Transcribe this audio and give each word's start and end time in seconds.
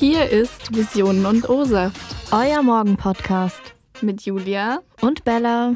Hier 0.00 0.30
ist 0.30 0.74
Visionen 0.74 1.26
und 1.26 1.50
O-Saft. 1.50 2.32
Euer 2.32 2.62
Morgen-Podcast. 2.62 3.60
Mit 4.00 4.22
Julia. 4.22 4.80
Und 5.02 5.24
Bella. 5.24 5.74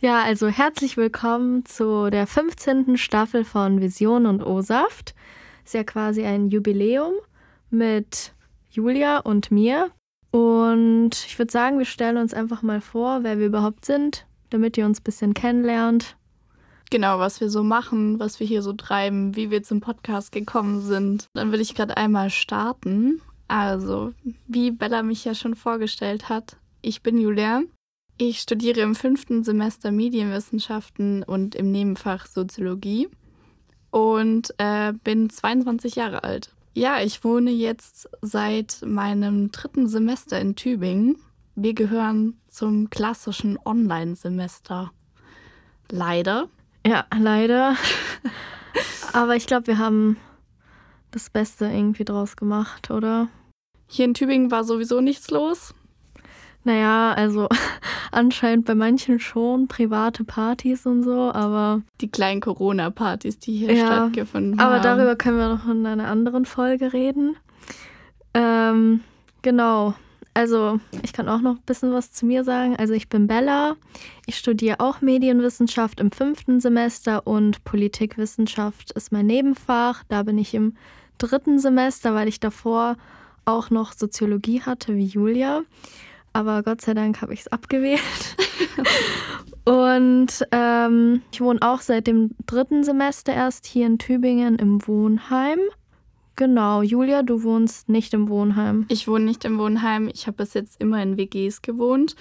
Ja, 0.00 0.24
also 0.24 0.48
herzlich 0.48 0.96
willkommen 0.96 1.64
zu 1.64 2.10
der 2.10 2.26
15. 2.26 2.96
Staffel 2.96 3.44
von 3.44 3.80
Visionen 3.80 4.26
und 4.26 4.42
O-Saft. 4.42 5.14
Ist 5.64 5.74
ja 5.74 5.84
quasi 5.84 6.24
ein 6.24 6.48
Jubiläum 6.48 7.12
mit 7.70 8.32
Julia 8.72 9.18
und 9.18 9.52
mir. 9.52 9.92
Und 10.32 11.10
ich 11.12 11.38
würde 11.38 11.52
sagen, 11.52 11.78
wir 11.78 11.86
stellen 11.86 12.16
uns 12.16 12.34
einfach 12.34 12.62
mal 12.62 12.80
vor, 12.80 13.22
wer 13.22 13.38
wir 13.38 13.46
überhaupt 13.46 13.84
sind, 13.84 14.26
damit 14.50 14.76
ihr 14.76 14.84
uns 14.84 14.98
ein 14.98 15.04
bisschen 15.04 15.32
kennenlernt. 15.32 16.16
Genau, 16.92 17.18
was 17.18 17.40
wir 17.40 17.48
so 17.48 17.62
machen, 17.62 18.20
was 18.20 18.38
wir 18.38 18.46
hier 18.46 18.60
so 18.60 18.74
treiben, 18.74 19.34
wie 19.34 19.50
wir 19.50 19.62
zum 19.62 19.80
Podcast 19.80 20.30
gekommen 20.30 20.82
sind. 20.82 21.24
Dann 21.32 21.50
will 21.50 21.62
ich 21.62 21.74
gerade 21.74 21.96
einmal 21.96 22.28
starten. 22.28 23.22
Also, 23.48 24.12
wie 24.46 24.72
Bella 24.72 25.02
mich 25.02 25.24
ja 25.24 25.34
schon 25.34 25.54
vorgestellt 25.54 26.28
hat, 26.28 26.58
ich 26.82 27.02
bin 27.02 27.16
Julia. 27.16 27.62
Ich 28.18 28.40
studiere 28.40 28.82
im 28.82 28.94
fünften 28.94 29.42
Semester 29.42 29.90
Medienwissenschaften 29.90 31.22
und 31.22 31.54
im 31.54 31.72
Nebenfach 31.72 32.26
Soziologie 32.26 33.08
und 33.90 34.52
äh, 34.58 34.92
bin 34.92 35.30
22 35.30 35.94
Jahre 35.94 36.24
alt. 36.24 36.54
Ja, 36.74 37.00
ich 37.00 37.24
wohne 37.24 37.52
jetzt 37.52 38.10
seit 38.20 38.82
meinem 38.84 39.50
dritten 39.50 39.88
Semester 39.88 40.38
in 40.38 40.56
Tübingen. 40.56 41.16
Wir 41.54 41.72
gehören 41.72 42.38
zum 42.48 42.90
klassischen 42.90 43.58
Online-Semester. 43.64 44.92
Leider. 45.90 46.50
Ja, 46.86 47.06
leider. 47.16 47.76
Aber 49.12 49.36
ich 49.36 49.46
glaube, 49.46 49.66
wir 49.66 49.78
haben 49.78 50.16
das 51.10 51.30
Beste 51.30 51.66
irgendwie 51.66 52.04
draus 52.04 52.36
gemacht, 52.36 52.90
oder? 52.90 53.28
Hier 53.86 54.06
in 54.06 54.14
Tübingen 54.14 54.50
war 54.50 54.64
sowieso 54.64 55.00
nichts 55.00 55.30
los. 55.30 55.74
Naja, 56.64 57.12
also 57.12 57.48
anscheinend 58.12 58.66
bei 58.66 58.74
manchen 58.74 59.18
schon 59.20 59.68
private 59.68 60.24
Partys 60.24 60.86
und 60.86 61.02
so, 61.02 61.32
aber. 61.32 61.82
Die 62.00 62.10
kleinen 62.10 62.40
Corona-Partys, 62.40 63.38
die 63.38 63.52
hier 63.52 63.74
ja, 63.74 63.86
stattgefunden 63.86 64.58
haben. 64.58 64.72
Aber 64.72 64.80
darüber 64.80 65.16
können 65.16 65.38
wir 65.38 65.48
noch 65.48 65.68
in 65.68 65.84
einer 65.84 66.08
anderen 66.08 66.44
Folge 66.44 66.92
reden. 66.92 67.36
Ähm, 68.34 69.00
genau. 69.42 69.94
Also, 70.34 70.80
ich 71.02 71.12
kann 71.12 71.28
auch 71.28 71.40
noch 71.40 71.56
ein 71.56 71.66
bisschen 71.66 71.92
was 71.92 72.12
zu 72.12 72.24
mir 72.24 72.42
sagen. 72.42 72.76
Also, 72.76 72.94
ich 72.94 73.08
bin 73.08 73.26
Bella. 73.26 73.76
Ich 74.26 74.38
studiere 74.38 74.80
auch 74.80 75.00
Medienwissenschaft 75.02 76.00
im 76.00 76.10
fünften 76.10 76.60
Semester 76.60 77.26
und 77.26 77.64
Politikwissenschaft 77.64 78.92
ist 78.92 79.12
mein 79.12 79.26
Nebenfach. 79.26 80.04
Da 80.08 80.22
bin 80.22 80.38
ich 80.38 80.54
im 80.54 80.74
dritten 81.18 81.58
Semester, 81.58 82.14
weil 82.14 82.28
ich 82.28 82.40
davor 82.40 82.96
auch 83.44 83.70
noch 83.70 83.92
Soziologie 83.92 84.62
hatte, 84.62 84.96
wie 84.96 85.04
Julia. 85.04 85.62
Aber 86.32 86.62
Gott 86.62 86.80
sei 86.80 86.94
Dank 86.94 87.20
habe 87.20 87.34
ich 87.34 87.40
es 87.40 87.48
abgewählt. 87.48 88.00
und 89.64 90.46
ähm, 90.50 91.22
ich 91.30 91.40
wohne 91.40 91.60
auch 91.60 91.80
seit 91.80 92.06
dem 92.06 92.30
dritten 92.46 92.84
Semester 92.84 93.34
erst 93.34 93.66
hier 93.66 93.86
in 93.86 93.98
Tübingen 93.98 94.56
im 94.56 94.86
Wohnheim. 94.86 95.58
Genau, 96.36 96.82
Julia, 96.82 97.22
du 97.22 97.42
wohnst 97.42 97.88
nicht 97.88 98.14
im 98.14 98.28
Wohnheim. 98.28 98.86
Ich 98.88 99.06
wohne 99.06 99.26
nicht 99.26 99.44
im 99.44 99.58
Wohnheim. 99.58 100.08
Ich 100.12 100.26
habe 100.26 100.38
bis 100.38 100.54
jetzt 100.54 100.80
immer 100.80 101.02
in 101.02 101.16
WGs 101.18 101.62
gewohnt. 101.62 102.16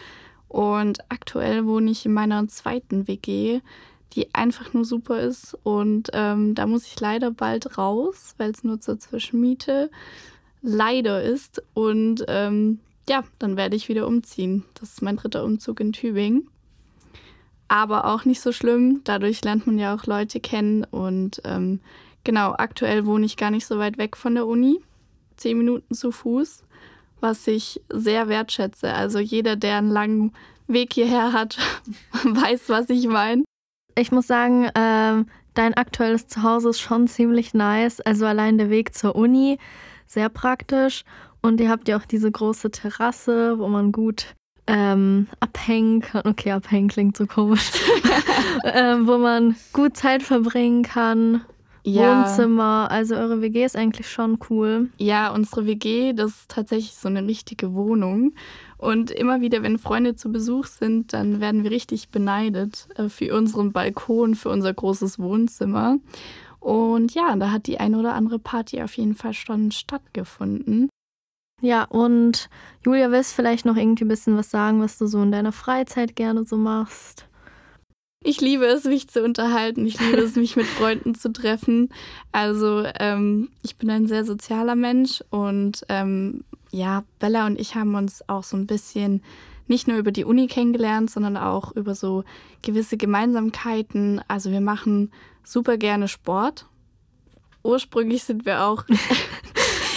Und 0.47 0.99
aktuell 1.09 1.65
wohne 1.65 1.91
ich 1.91 2.05
in 2.05 2.13
meiner 2.13 2.45
zweiten 2.49 3.07
WG, 3.07 3.61
die 4.13 4.35
einfach 4.35 4.73
nur 4.73 4.83
super 4.83 5.21
ist. 5.21 5.57
Und 5.63 6.09
ähm, 6.11 6.55
da 6.55 6.67
muss 6.67 6.87
ich 6.87 6.99
leider 6.99 7.31
bald 7.31 7.77
raus, 7.77 8.35
weil 8.37 8.51
es 8.51 8.65
nur 8.65 8.81
zur 8.81 8.99
Zwischenmiete 8.99 9.89
leider 10.61 11.23
ist. 11.23 11.63
Und 11.73 12.25
ähm, 12.27 12.79
ja, 13.07 13.23
dann 13.39 13.55
werde 13.55 13.77
ich 13.77 13.87
wieder 13.87 14.07
umziehen. 14.07 14.65
Das 14.73 14.89
ist 14.89 15.01
mein 15.01 15.15
dritter 15.15 15.45
Umzug 15.45 15.79
in 15.79 15.93
Tübingen. 15.93 16.49
Aber 17.69 18.05
auch 18.13 18.25
nicht 18.25 18.41
so 18.41 18.51
schlimm. 18.51 18.99
Dadurch 19.05 19.41
lernt 19.45 19.65
man 19.67 19.79
ja 19.79 19.95
auch 19.95 20.05
Leute 20.05 20.41
kennen 20.41 20.83
und 20.83 21.41
ähm, 21.45 21.79
Genau, 22.23 22.53
aktuell 22.57 23.05
wohne 23.05 23.25
ich 23.25 23.37
gar 23.37 23.51
nicht 23.51 23.65
so 23.65 23.79
weit 23.79 23.97
weg 23.97 24.15
von 24.15 24.35
der 24.35 24.45
Uni. 24.45 24.79
Zehn 25.37 25.57
Minuten 25.57 25.95
zu 25.95 26.11
Fuß, 26.11 26.63
was 27.19 27.47
ich 27.47 27.81
sehr 27.89 28.27
wertschätze. 28.27 28.93
Also 28.93 29.19
jeder, 29.19 29.55
der 29.55 29.77
einen 29.77 29.89
langen 29.89 30.33
Weg 30.67 30.93
hierher 30.93 31.33
hat, 31.33 31.57
weiß, 32.23 32.69
was 32.69 32.89
ich 32.89 33.07
meine. 33.07 33.43
Ich 33.97 34.11
muss 34.11 34.27
sagen, 34.27 34.65
äh, 34.65 35.23
dein 35.53 35.73
aktuelles 35.73 36.27
Zuhause 36.27 36.69
ist 36.69 36.79
schon 36.79 37.07
ziemlich 37.07 37.53
nice. 37.53 38.01
Also 38.01 38.25
allein 38.25 38.57
der 38.57 38.69
Weg 38.69 38.95
zur 38.95 39.15
Uni, 39.15 39.57
sehr 40.05 40.29
praktisch. 40.29 41.03
Und 41.41 41.59
ihr 41.59 41.69
habt 41.69 41.87
ja 41.87 41.97
auch 41.97 42.05
diese 42.05 42.31
große 42.31 42.69
Terrasse, 42.69 43.57
wo 43.57 43.67
man 43.67 43.91
gut 43.91 44.35
ähm, 44.67 45.27
abhängen 45.39 46.01
kann. 46.01 46.21
Okay, 46.25 46.51
abhängen 46.51 46.87
klingt 46.87 47.17
so 47.17 47.25
komisch. 47.25 47.71
ähm, 48.63 49.07
wo 49.07 49.17
man 49.17 49.55
gut 49.73 49.97
Zeit 49.97 50.21
verbringen 50.21 50.83
kann 50.83 51.41
ja. 51.83 52.25
Wohnzimmer. 52.25 52.87
Also 52.91 53.15
eure 53.15 53.41
WG 53.41 53.65
ist 53.65 53.75
eigentlich 53.75 54.09
schon 54.09 54.39
cool. 54.49 54.89
Ja, 54.97 55.33
unsere 55.33 55.65
WG, 55.65 56.13
das 56.13 56.31
ist 56.31 56.51
tatsächlich 56.51 56.95
so 56.95 57.07
eine 57.07 57.25
richtige 57.25 57.73
Wohnung. 57.73 58.33
Und 58.77 59.11
immer 59.11 59.41
wieder, 59.41 59.63
wenn 59.63 59.77
Freunde 59.77 60.15
zu 60.15 60.31
Besuch 60.31 60.65
sind, 60.65 61.13
dann 61.13 61.39
werden 61.39 61.63
wir 61.63 61.71
richtig 61.71 62.09
beneidet 62.09 62.87
äh, 62.95 63.09
für 63.09 63.35
unseren 63.35 63.71
Balkon, 63.71 64.35
für 64.35 64.49
unser 64.49 64.73
großes 64.73 65.19
Wohnzimmer. 65.19 65.97
Und 66.59 67.13
ja, 67.13 67.35
da 67.35 67.51
hat 67.51 67.67
die 67.67 67.79
eine 67.79 67.97
oder 67.97 68.13
andere 68.13 68.39
Party 68.39 68.81
auf 68.81 68.95
jeden 68.97 69.15
Fall 69.15 69.33
schon 69.33 69.71
stattgefunden. 69.71 70.89
Ja, 71.61 71.83
und 71.83 72.49
Julia, 72.83 73.11
willst 73.11 73.33
vielleicht 73.33 73.65
noch 73.65 73.77
irgendwie 73.77 74.05
ein 74.05 74.07
bisschen 74.07 74.35
was 74.35 74.49
sagen, 74.49 74.81
was 74.81 74.97
du 74.97 75.05
so 75.05 75.21
in 75.21 75.31
deiner 75.31 75.51
Freizeit 75.51 76.15
gerne 76.15 76.43
so 76.43 76.57
machst? 76.57 77.27
Ich 78.23 78.39
liebe 78.39 78.65
es, 78.65 78.83
mich 78.83 79.07
zu 79.07 79.23
unterhalten. 79.23 79.85
Ich 79.87 79.99
liebe 79.99 80.21
es, 80.21 80.35
mich 80.35 80.55
mit 80.55 80.65
Freunden 80.77 81.15
zu 81.15 81.33
treffen. 81.33 81.89
Also 82.31 82.83
ähm, 82.99 83.49
ich 83.63 83.77
bin 83.77 83.89
ein 83.89 84.07
sehr 84.07 84.25
sozialer 84.25 84.75
Mensch 84.75 85.23
und 85.31 85.83
ähm, 85.89 86.43
ja, 86.69 87.03
Bella 87.17 87.47
und 87.47 87.59
ich 87.59 87.73
haben 87.73 87.95
uns 87.95 88.27
auch 88.29 88.43
so 88.43 88.55
ein 88.57 88.67
bisschen 88.67 89.23
nicht 89.67 89.87
nur 89.87 89.97
über 89.97 90.11
die 90.11 90.25
Uni 90.25 90.47
kennengelernt, 90.47 91.09
sondern 91.09 91.35
auch 91.35 91.71
über 91.75 91.95
so 91.95 92.23
gewisse 92.61 92.95
Gemeinsamkeiten. 92.95 94.21
Also 94.27 94.51
wir 94.51 94.61
machen 94.61 95.11
super 95.43 95.77
gerne 95.77 96.07
Sport. 96.07 96.67
Ursprünglich 97.63 98.23
sind 98.23 98.45
wir 98.45 98.63
auch 98.65 98.83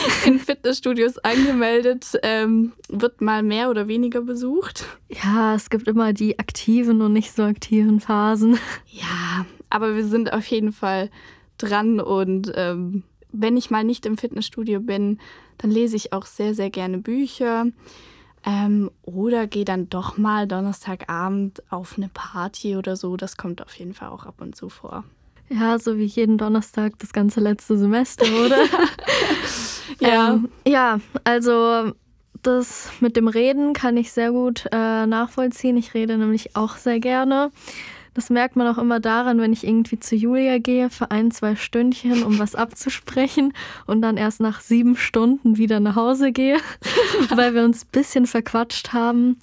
in 0.26 0.38
Fitnessstudios 0.38 1.18
angemeldet, 1.18 2.18
ähm, 2.22 2.72
wird 2.88 3.20
mal 3.20 3.42
mehr 3.42 3.70
oder 3.70 3.88
weniger 3.88 4.20
besucht. 4.20 4.84
Ja, 5.08 5.54
es 5.54 5.70
gibt 5.70 5.88
immer 5.88 6.12
die 6.12 6.38
aktiven 6.38 7.00
und 7.00 7.12
nicht 7.12 7.32
so 7.32 7.42
aktiven 7.42 8.00
Phasen. 8.00 8.58
Ja, 8.88 9.46
aber 9.70 9.94
wir 9.94 10.04
sind 10.04 10.32
auf 10.32 10.46
jeden 10.46 10.72
Fall 10.72 11.10
dran 11.58 12.00
und 12.00 12.52
ähm, 12.54 13.02
wenn 13.32 13.56
ich 13.56 13.70
mal 13.70 13.84
nicht 13.84 14.06
im 14.06 14.16
Fitnessstudio 14.16 14.80
bin, 14.80 15.18
dann 15.58 15.70
lese 15.70 15.96
ich 15.96 16.12
auch 16.12 16.26
sehr, 16.26 16.54
sehr 16.54 16.70
gerne 16.70 16.98
Bücher. 16.98 17.66
Ähm, 18.46 18.90
oder 19.02 19.46
gehe 19.46 19.64
dann 19.64 19.88
doch 19.88 20.18
mal 20.18 20.46
Donnerstagabend 20.46 21.62
auf 21.70 21.96
eine 21.96 22.10
Party 22.12 22.76
oder 22.76 22.94
so. 22.94 23.16
Das 23.16 23.36
kommt 23.36 23.62
auf 23.62 23.74
jeden 23.76 23.94
Fall 23.94 24.08
auch 24.08 24.26
ab 24.26 24.40
und 24.40 24.54
zu 24.54 24.68
vor. 24.68 25.04
Ja, 25.48 25.78
so 25.78 25.98
wie 25.98 26.04
jeden 26.04 26.38
Donnerstag 26.38 26.98
das 26.98 27.12
ganze 27.12 27.40
letzte 27.40 27.78
Semester, 27.78 28.26
oder? 28.44 28.58
ja. 30.00 30.34
Ähm, 30.34 30.48
ja, 30.66 31.00
also 31.24 31.92
das 32.42 32.90
mit 33.00 33.16
dem 33.16 33.28
Reden 33.28 33.72
kann 33.72 33.96
ich 33.96 34.12
sehr 34.12 34.30
gut 34.30 34.66
äh, 34.72 35.06
nachvollziehen. 35.06 35.76
Ich 35.76 35.94
rede 35.94 36.18
nämlich 36.18 36.56
auch 36.56 36.76
sehr 36.76 37.00
gerne. 37.00 37.50
Das 38.14 38.30
merkt 38.30 38.54
man 38.54 38.68
auch 38.68 38.78
immer 38.78 39.00
daran, 39.00 39.40
wenn 39.40 39.52
ich 39.52 39.66
irgendwie 39.66 39.98
zu 39.98 40.14
Julia 40.14 40.58
gehe 40.58 40.88
für 40.88 41.10
ein, 41.10 41.32
zwei 41.32 41.56
Stündchen, 41.56 42.22
um 42.22 42.38
was 42.38 42.54
abzusprechen 42.54 43.52
und 43.86 44.02
dann 44.02 44.16
erst 44.16 44.40
nach 44.40 44.60
sieben 44.60 44.96
Stunden 44.96 45.56
wieder 45.56 45.80
nach 45.80 45.96
Hause 45.96 46.30
gehe, 46.30 46.58
weil 47.34 47.54
wir 47.54 47.64
uns 47.64 47.84
ein 47.84 47.88
bisschen 47.90 48.26
verquatscht 48.26 48.92
haben. 48.92 49.38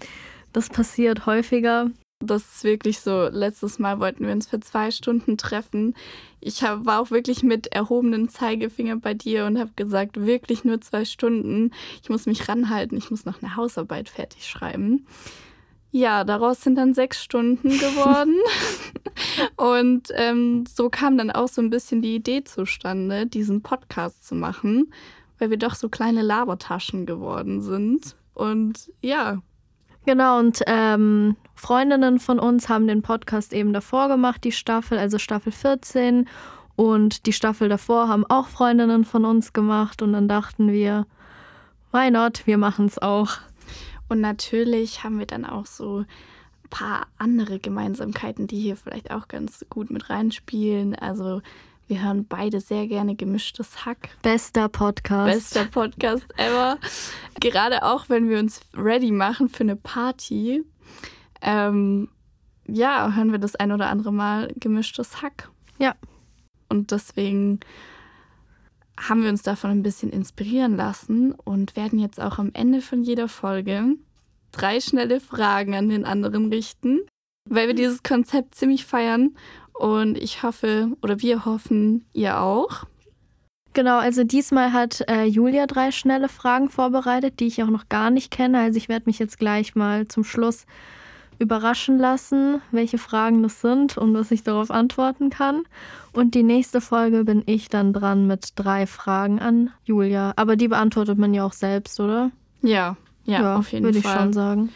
Das 0.54 0.70
passiert 0.70 1.26
häufiger. 1.26 1.92
Das 2.22 2.44
ist 2.44 2.64
wirklich 2.64 3.00
so. 3.00 3.28
Letztes 3.32 3.80
Mal 3.80 4.00
wollten 4.00 4.26
wir 4.26 4.34
uns 4.34 4.48
für 4.48 4.60
zwei 4.60 4.92
Stunden 4.92 5.38
treffen. 5.38 5.96
Ich 6.40 6.64
hab, 6.64 6.86
war 6.86 7.02
auch 7.02 7.12
wirklich 7.12 7.44
mit 7.44 7.68
erhobenem 7.68 8.30
Zeigefinger 8.30 8.98
bei 8.98 9.14
dir 9.14 9.46
und 9.46 9.60
habe 9.60 9.72
gesagt, 9.76 10.24
wirklich 10.26 10.64
nur 10.64 10.82
zwei 10.82 11.06
Stunden. 11.06 11.72
Ich 12.02 12.10
muss 12.10 12.26
mich 12.26 12.48
ranhalten. 12.48 12.98
Ich 12.98 13.10
muss 13.12 13.26
noch 13.26 13.42
eine 13.42 13.56
Hausarbeit 13.56 14.10
fertig 14.10 14.48
schreiben. 14.48 15.06
Ja, 15.92 16.24
daraus 16.24 16.62
sind 16.62 16.76
dann 16.76 16.94
sechs 16.94 17.22
Stunden 17.22 17.70
geworden. 17.70 18.36
und 19.58 20.08
ähm, 20.16 20.64
so 20.66 20.90
kam 20.90 21.18
dann 21.18 21.32
auch 21.32 21.50
so 21.50 21.62
ein 21.62 21.70
bisschen 21.70 22.02
die 22.02 22.16
Idee 22.16 22.44
zustande, 22.46 23.28
diesen 23.28 23.62
Podcast 23.62 24.26
zu 24.26 24.36
machen, 24.36 24.94
weil 25.38 25.50
wir 25.50 25.58
doch 25.58 25.76
so 25.76 25.90
kleine 25.90 26.22
Labertaschen 26.22 27.06
geworden 27.06 27.62
sind. 27.62 28.16
Und 28.34 28.90
ja, 29.02 29.42
Genau, 30.06 30.40
und 30.40 30.62
ähm, 30.66 31.36
Freundinnen 31.56 32.20
von 32.20 32.40
uns 32.40 32.70
haben 32.70 32.88
den 32.88 33.04
Podcast 33.04 33.54
eben 33.54 33.72
davor 33.72 34.08
gemacht, 34.08 34.44
die 34.44 34.52
Staffel, 34.52 34.98
also 34.98 35.20
Staffel 35.20 35.52
14. 35.52 36.28
Und 36.76 37.28
die 37.28 37.34
Staffel 37.34 37.70
davor 37.70 38.08
haben 38.08 38.26
auch 38.26 38.48
Freundinnen 38.48 39.06
von 39.06 39.26
uns 39.26 39.54
gemacht. 39.54 40.02
Und 40.02 40.14
dann 40.14 40.28
dachten 40.28 40.72
wir, 40.72 41.06
why 41.92 42.10
not? 42.10 42.48
Wir 42.48 42.58
machen 42.58 42.88
es 42.88 42.98
auch. 42.98 43.38
Und 44.10 44.22
natürlich 44.22 45.04
haben 45.04 45.20
wir 45.20 45.28
dann 45.28 45.46
auch 45.46 45.68
so 45.68 46.00
ein 46.00 46.70
paar 46.72 47.08
andere 47.20 47.60
Gemeinsamkeiten, 47.60 48.48
die 48.48 48.60
hier 48.60 48.78
vielleicht 48.78 49.12
auch 49.12 49.28
ganz 49.28 49.64
gut 49.70 49.92
mit 49.92 50.10
reinspielen. 50.10 50.96
Also 50.96 51.42
wir 51.92 52.02
hören 52.02 52.26
beide 52.26 52.62
sehr 52.62 52.88
gerne 52.88 53.16
gemischtes 53.16 53.86
Hack. 53.86 54.12
Bester 54.22 54.70
Podcast. 54.70 55.34
Bester 55.34 55.66
Podcast 55.66 56.26
ever. 56.38 56.78
Gerade 57.42 57.84
auch, 57.84 58.08
wenn 58.08 58.30
wir 58.30 58.40
uns 58.40 58.62
ready 58.74 59.12
machen 59.12 59.50
für 59.50 59.64
eine 59.64 59.76
Party. 59.76 60.64
Ähm, 61.42 62.08
ja, 62.66 63.12
hören 63.14 63.34
wir 63.34 63.40
das 63.40 63.58
ein 63.58 63.74
oder 63.74 63.90
andere 63.90 64.14
Mal 64.14 64.54
gemischtes 64.56 65.22
Hack. 65.22 65.50
Ja. 65.80 65.96
Und 66.70 66.92
deswegen 66.92 67.60
haben 68.98 69.24
wir 69.24 69.30
uns 69.30 69.44
davon 69.44 69.72
ein 69.72 69.84
bisschen 69.84 70.12
inspirieren 70.12 70.78
lassen 70.78 71.34
und 71.34 71.76
werden 71.76 72.00
jetzt 72.00 72.22
auch 72.22 72.40
am 72.40 72.52
Ende 72.54 72.80
von 72.80 73.04
jeder 73.04 73.28
Folge 73.28 73.98
drei 74.54 74.80
schnelle 74.80 75.20
Fragen 75.20 75.76
an 75.76 75.90
den 75.90 76.06
anderen 76.06 76.54
richten, 76.54 77.02
weil 77.50 77.68
wir 77.68 77.76
dieses 77.76 78.02
Konzept 78.02 78.56
ziemlich 78.56 78.86
feiern 78.86 79.36
und 79.82 80.18
ich 80.18 80.44
hoffe 80.44 80.90
oder 81.02 81.22
wir 81.22 81.44
hoffen, 81.44 82.06
ihr 82.14 82.40
auch. 82.40 82.84
Genau, 83.74 83.98
also 83.98 84.24
diesmal 84.24 84.74
hat 84.74 85.04
äh, 85.10 85.24
Julia 85.24 85.66
drei 85.66 85.92
schnelle 85.92 86.30
Fragen 86.30 86.70
vorbereitet, 86.70 87.40
die 87.40 87.48
ich 87.48 87.64
auch 87.64 87.70
noch 87.70 87.90
gar 87.90 88.12
nicht 88.12 88.30
kenne. 88.30 88.60
Also 88.60 88.78
ich 88.78 88.90
werde 88.90 89.06
mich 89.08 89.18
jetzt 89.18 89.40
gleich 89.40 89.76
mal 89.76 90.08
zum 90.08 90.24
Schluss 90.24 90.66
überraschen 91.40 91.98
lassen, 91.98 92.62
welche 92.72 93.00
Fragen 93.00 93.42
das 93.42 93.62
sind 93.62 93.98
und 93.98 94.14
was 94.14 94.30
ich 94.30 94.44
darauf 94.44 94.70
antworten 94.70 95.32
kann. 95.32 95.64
Und 96.14 96.36
die 96.36 96.44
nächste 96.44 96.82
Folge 96.82 97.24
bin 97.24 97.42
ich 97.48 97.68
dann 97.70 97.94
dran 97.94 98.28
mit 98.28 98.50
drei 98.58 98.86
Fragen 98.86 99.40
an 99.40 99.72
Julia. 99.84 100.34
Aber 100.36 100.58
die 100.58 100.68
beantwortet 100.68 101.18
man 101.18 101.34
ja 101.34 101.44
auch 101.44 101.54
selbst, 101.54 102.00
oder? 102.00 102.30
Ja, 102.62 102.98
ja, 103.26 103.42
ja 103.42 103.56
auf 103.56 103.72
jeden 103.72 103.86
Fall. 103.86 103.94
Würde 103.96 104.08
ich 104.08 104.14
schon 104.14 104.34
sagen. 104.34 104.70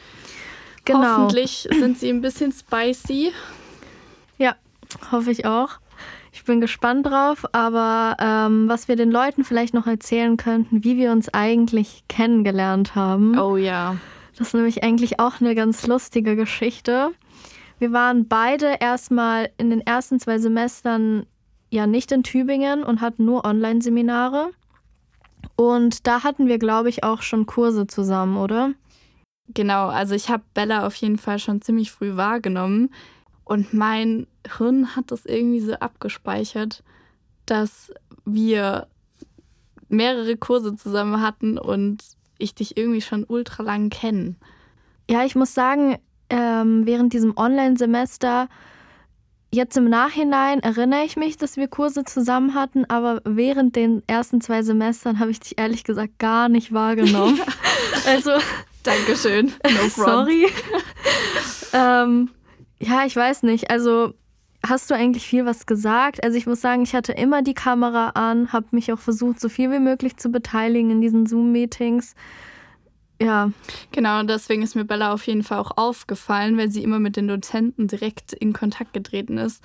Genau. 0.86 1.18
Hoffentlich 1.18 1.68
sind 1.72 2.00
sie 2.00 2.10
ein 2.10 2.22
bisschen 2.22 2.52
spicy. 2.52 3.32
Hoffe 5.12 5.32
ich 5.32 5.46
auch. 5.46 5.80
Ich 6.34 6.44
bin 6.44 6.60
gespannt 6.60 7.06
drauf, 7.06 7.46
aber 7.54 8.18
ähm, 8.20 8.68
was 8.68 8.88
wir 8.88 8.96
den 8.98 9.10
Leuten 9.10 9.44
vielleicht 9.44 9.74
noch 9.74 9.88
erzählen 9.88 10.36
könnten, 10.36 10.84
wie 10.84 10.98
wir 10.98 11.12
uns 11.12 11.34
eigentlich 11.34 12.04
kennengelernt 12.10 12.96
haben. 12.96 13.40
Oh 13.40 13.56
ja. 13.56 13.96
Das 14.38 14.48
ist 14.48 14.54
nämlich 14.54 14.84
eigentlich 14.84 15.20
auch 15.20 15.40
eine 15.40 15.56
ganz 15.56 15.88
lustige 15.88 16.36
Geschichte. 16.36 17.12
Wir 17.80 17.94
waren 17.94 18.28
beide 18.28 18.76
erstmal 18.80 19.50
in 19.58 19.70
den 19.70 19.82
ersten 19.82 20.20
zwei 20.20 20.38
Semestern 20.38 21.26
ja 21.70 21.88
nicht 21.88 22.12
in 22.12 22.24
Tübingen 22.24 22.84
und 22.84 23.02
hatten 23.02 23.26
nur 23.26 23.46
Online-Seminare. 23.46 24.52
Und 25.56 26.08
da 26.08 26.24
hatten 26.24 26.48
wir, 26.48 26.58
glaube 26.58 26.90
ich, 26.90 27.04
auch 27.04 27.22
schon 27.22 27.46
Kurse 27.46 27.88
zusammen, 27.88 28.38
oder? 28.38 28.72
Genau, 29.54 29.88
also 29.88 30.16
ich 30.16 30.30
habe 30.30 30.44
Bella 30.54 30.86
auf 30.86 30.96
jeden 30.96 31.18
Fall 31.18 31.40
schon 31.40 31.62
ziemlich 31.62 31.92
früh 31.92 32.16
wahrgenommen. 32.16 32.90
Und 33.46 33.74
mein 33.74 34.28
Hirn 34.58 34.96
hat 34.96 35.12
das 35.12 35.26
irgendwie 35.26 35.62
so 35.62 35.74
abgespeichert, 35.74 36.84
dass 37.46 37.94
wir 38.26 38.88
mehrere 39.88 40.36
Kurse 40.36 40.76
zusammen 40.76 41.22
hatten 41.22 41.58
und 41.58 42.04
ich 42.38 42.56
dich 42.56 42.76
irgendwie 42.76 43.02
schon 43.02 43.24
ultra 43.24 43.64
lang 43.64 43.90
kenne. 43.90 44.36
Ja, 45.10 45.24
ich 45.24 45.36
muss 45.36 45.54
sagen, 45.54 45.98
ähm, 46.30 46.86
während 46.86 47.14
diesem 47.14 47.38
Online-Semester, 47.38 48.50
jetzt 49.52 49.78
im 49.78 49.90
Nachhinein 49.90 50.60
erinnere 50.62 51.04
ich 51.06 51.16
mich, 51.16 51.38
dass 51.38 51.56
wir 51.56 51.68
Kurse 51.68 52.04
zusammen 52.04 52.56
hatten, 52.56 52.86
aber 52.86 53.22
während 53.26 53.76
den 53.76 54.02
ersten 54.08 54.42
zwei 54.42 54.64
Semestern 54.64 55.20
habe 55.20 55.32
ich 55.32 55.40
dich 55.40 55.58
ehrlich 55.58 55.84
gesagt 55.84 56.18
gar 56.20 56.50
nicht 56.50 56.74
wahrgenommen. 56.74 57.40
also. 58.08 58.32
Dankeschön. 58.84 59.52
No 59.64 59.88
sorry. 59.90 60.48
ähm, 61.74 62.30
ja, 62.86 63.06
ich 63.06 63.16
weiß 63.16 63.44
nicht. 63.44 63.72
Also 63.72 64.14
hast 64.64 64.90
du 64.90 64.96
eigentlich 64.96 65.26
viel 65.26 65.46
was 65.46 65.66
gesagt? 65.66 66.24
Also 66.24 66.38
ich 66.38 66.46
muss 66.46 66.62
sagen, 66.62 66.84
ich 66.84 66.94
hatte 66.94 67.14
immer 67.14 67.42
die 67.42 67.54
Kamera 67.54 68.10
an, 68.10 68.52
habe 68.54 68.68
mich 68.72 68.92
auch 68.94 69.00
versucht, 69.00 69.40
so 69.40 69.50
viel 69.50 69.72
wie 69.72 69.80
möglich 69.80 70.18
zu 70.18 70.30
beteiligen 70.30 70.92
in 70.92 71.02
diesen 71.02 71.26
Zoom-Meetings. 71.26 72.16
Ja. 73.22 73.52
Genau, 73.92 74.24
deswegen 74.24 74.62
ist 74.62 74.76
mir 74.76 74.86
Bella 74.86 75.14
auf 75.14 75.26
jeden 75.26 75.44
Fall 75.44 75.60
auch 75.60 75.78
aufgefallen, 75.78 76.58
weil 76.58 76.70
sie 76.70 76.84
immer 76.84 77.00
mit 77.00 77.16
den 77.16 77.28
Dozenten 77.28 77.88
direkt 77.88 78.34
in 78.34 78.54
Kontakt 78.54 78.94
getreten 78.94 79.38
ist. 79.38 79.64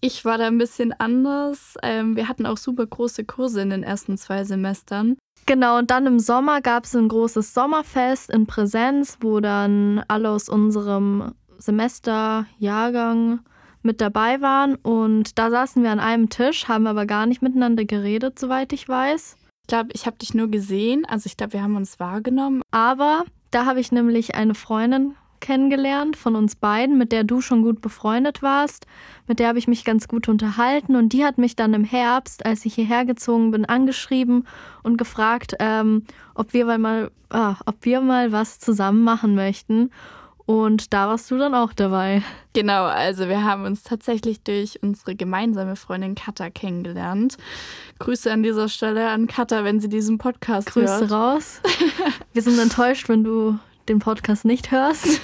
Ich 0.00 0.24
war 0.24 0.38
da 0.38 0.46
ein 0.46 0.58
bisschen 0.58 0.92
anders. 0.92 1.76
Ähm, 1.82 2.14
wir 2.16 2.28
hatten 2.28 2.46
auch 2.46 2.58
super 2.58 2.86
große 2.86 3.24
Kurse 3.24 3.62
in 3.62 3.70
den 3.70 3.82
ersten 3.82 4.16
zwei 4.16 4.44
Semestern. 4.44 5.16
Genau, 5.46 5.78
und 5.78 5.90
dann 5.90 6.06
im 6.06 6.18
Sommer 6.18 6.60
gab 6.60 6.84
es 6.84 6.94
ein 6.94 7.08
großes 7.08 7.52
Sommerfest 7.52 8.30
in 8.30 8.46
Präsenz, 8.46 9.18
wo 9.20 9.40
dann 9.40 10.02
alle 10.08 10.30
aus 10.30 10.48
unserem 10.48 11.32
Semesterjahrgang 11.58 13.40
mit 13.82 14.00
dabei 14.00 14.40
waren. 14.40 14.74
Und 14.76 15.38
da 15.38 15.50
saßen 15.50 15.82
wir 15.82 15.90
an 15.90 16.00
einem 16.00 16.30
Tisch, 16.30 16.68
haben 16.68 16.86
aber 16.86 17.06
gar 17.06 17.26
nicht 17.26 17.42
miteinander 17.42 17.84
geredet, 17.84 18.38
soweit 18.38 18.72
ich 18.72 18.88
weiß. 18.88 19.36
Ich 19.62 19.68
glaube, 19.68 19.90
ich 19.92 20.06
habe 20.06 20.16
dich 20.16 20.34
nur 20.34 20.48
gesehen. 20.48 21.04
Also 21.06 21.26
ich 21.26 21.36
glaube, 21.36 21.54
wir 21.54 21.62
haben 21.62 21.76
uns 21.76 22.00
wahrgenommen. 22.00 22.62
Aber 22.70 23.24
da 23.50 23.66
habe 23.66 23.80
ich 23.80 23.92
nämlich 23.92 24.34
eine 24.34 24.54
Freundin 24.54 25.14
kennengelernt 25.44 26.16
von 26.16 26.36
uns 26.36 26.56
beiden, 26.56 26.96
mit 26.96 27.12
der 27.12 27.22
du 27.22 27.42
schon 27.42 27.62
gut 27.62 27.82
befreundet 27.82 28.42
warst. 28.42 28.86
Mit 29.26 29.38
der 29.38 29.48
habe 29.48 29.58
ich 29.58 29.68
mich 29.68 29.84
ganz 29.84 30.08
gut 30.08 30.26
unterhalten 30.28 30.96
und 30.96 31.12
die 31.12 31.24
hat 31.24 31.36
mich 31.36 31.54
dann 31.54 31.74
im 31.74 31.84
Herbst, 31.84 32.46
als 32.46 32.64
ich 32.64 32.74
hierher 32.74 33.04
gezogen 33.04 33.50
bin, 33.50 33.66
angeschrieben 33.66 34.46
und 34.82 34.96
gefragt, 34.96 35.54
ähm, 35.58 36.04
ob 36.34 36.54
wir 36.54 36.78
mal, 36.78 37.10
ah, 37.28 37.56
ob 37.66 37.76
wir 37.82 38.00
mal 38.00 38.32
was 38.32 38.58
zusammen 38.58 39.04
machen 39.04 39.34
möchten. 39.34 39.90
Und 40.46 40.92
da 40.92 41.08
warst 41.08 41.30
du 41.30 41.38
dann 41.38 41.54
auch 41.54 41.72
dabei. 41.72 42.22
Genau, 42.52 42.84
also 42.84 43.28
wir 43.28 43.44
haben 43.44 43.64
uns 43.64 43.82
tatsächlich 43.82 44.42
durch 44.42 44.82
unsere 44.82 45.14
gemeinsame 45.14 45.74
Freundin 45.74 46.14
Katha 46.14 46.50
kennengelernt. 46.50 47.38
Grüße 47.98 48.30
an 48.30 48.42
dieser 48.42 48.68
Stelle 48.68 49.08
an 49.08 49.26
Katha, 49.26 49.64
wenn 49.64 49.80
sie 49.80 49.88
diesen 49.88 50.18
Podcast 50.18 50.68
Grüße 50.68 50.86
hört. 50.86 51.00
Grüße 51.00 51.14
raus. 51.14 51.60
Wir 52.34 52.42
sind 52.42 52.58
enttäuscht, 52.58 53.08
wenn 53.08 53.24
du 53.24 53.58
den 53.88 54.00
Podcast 54.00 54.44
nicht 54.44 54.70
hörst. 54.70 55.20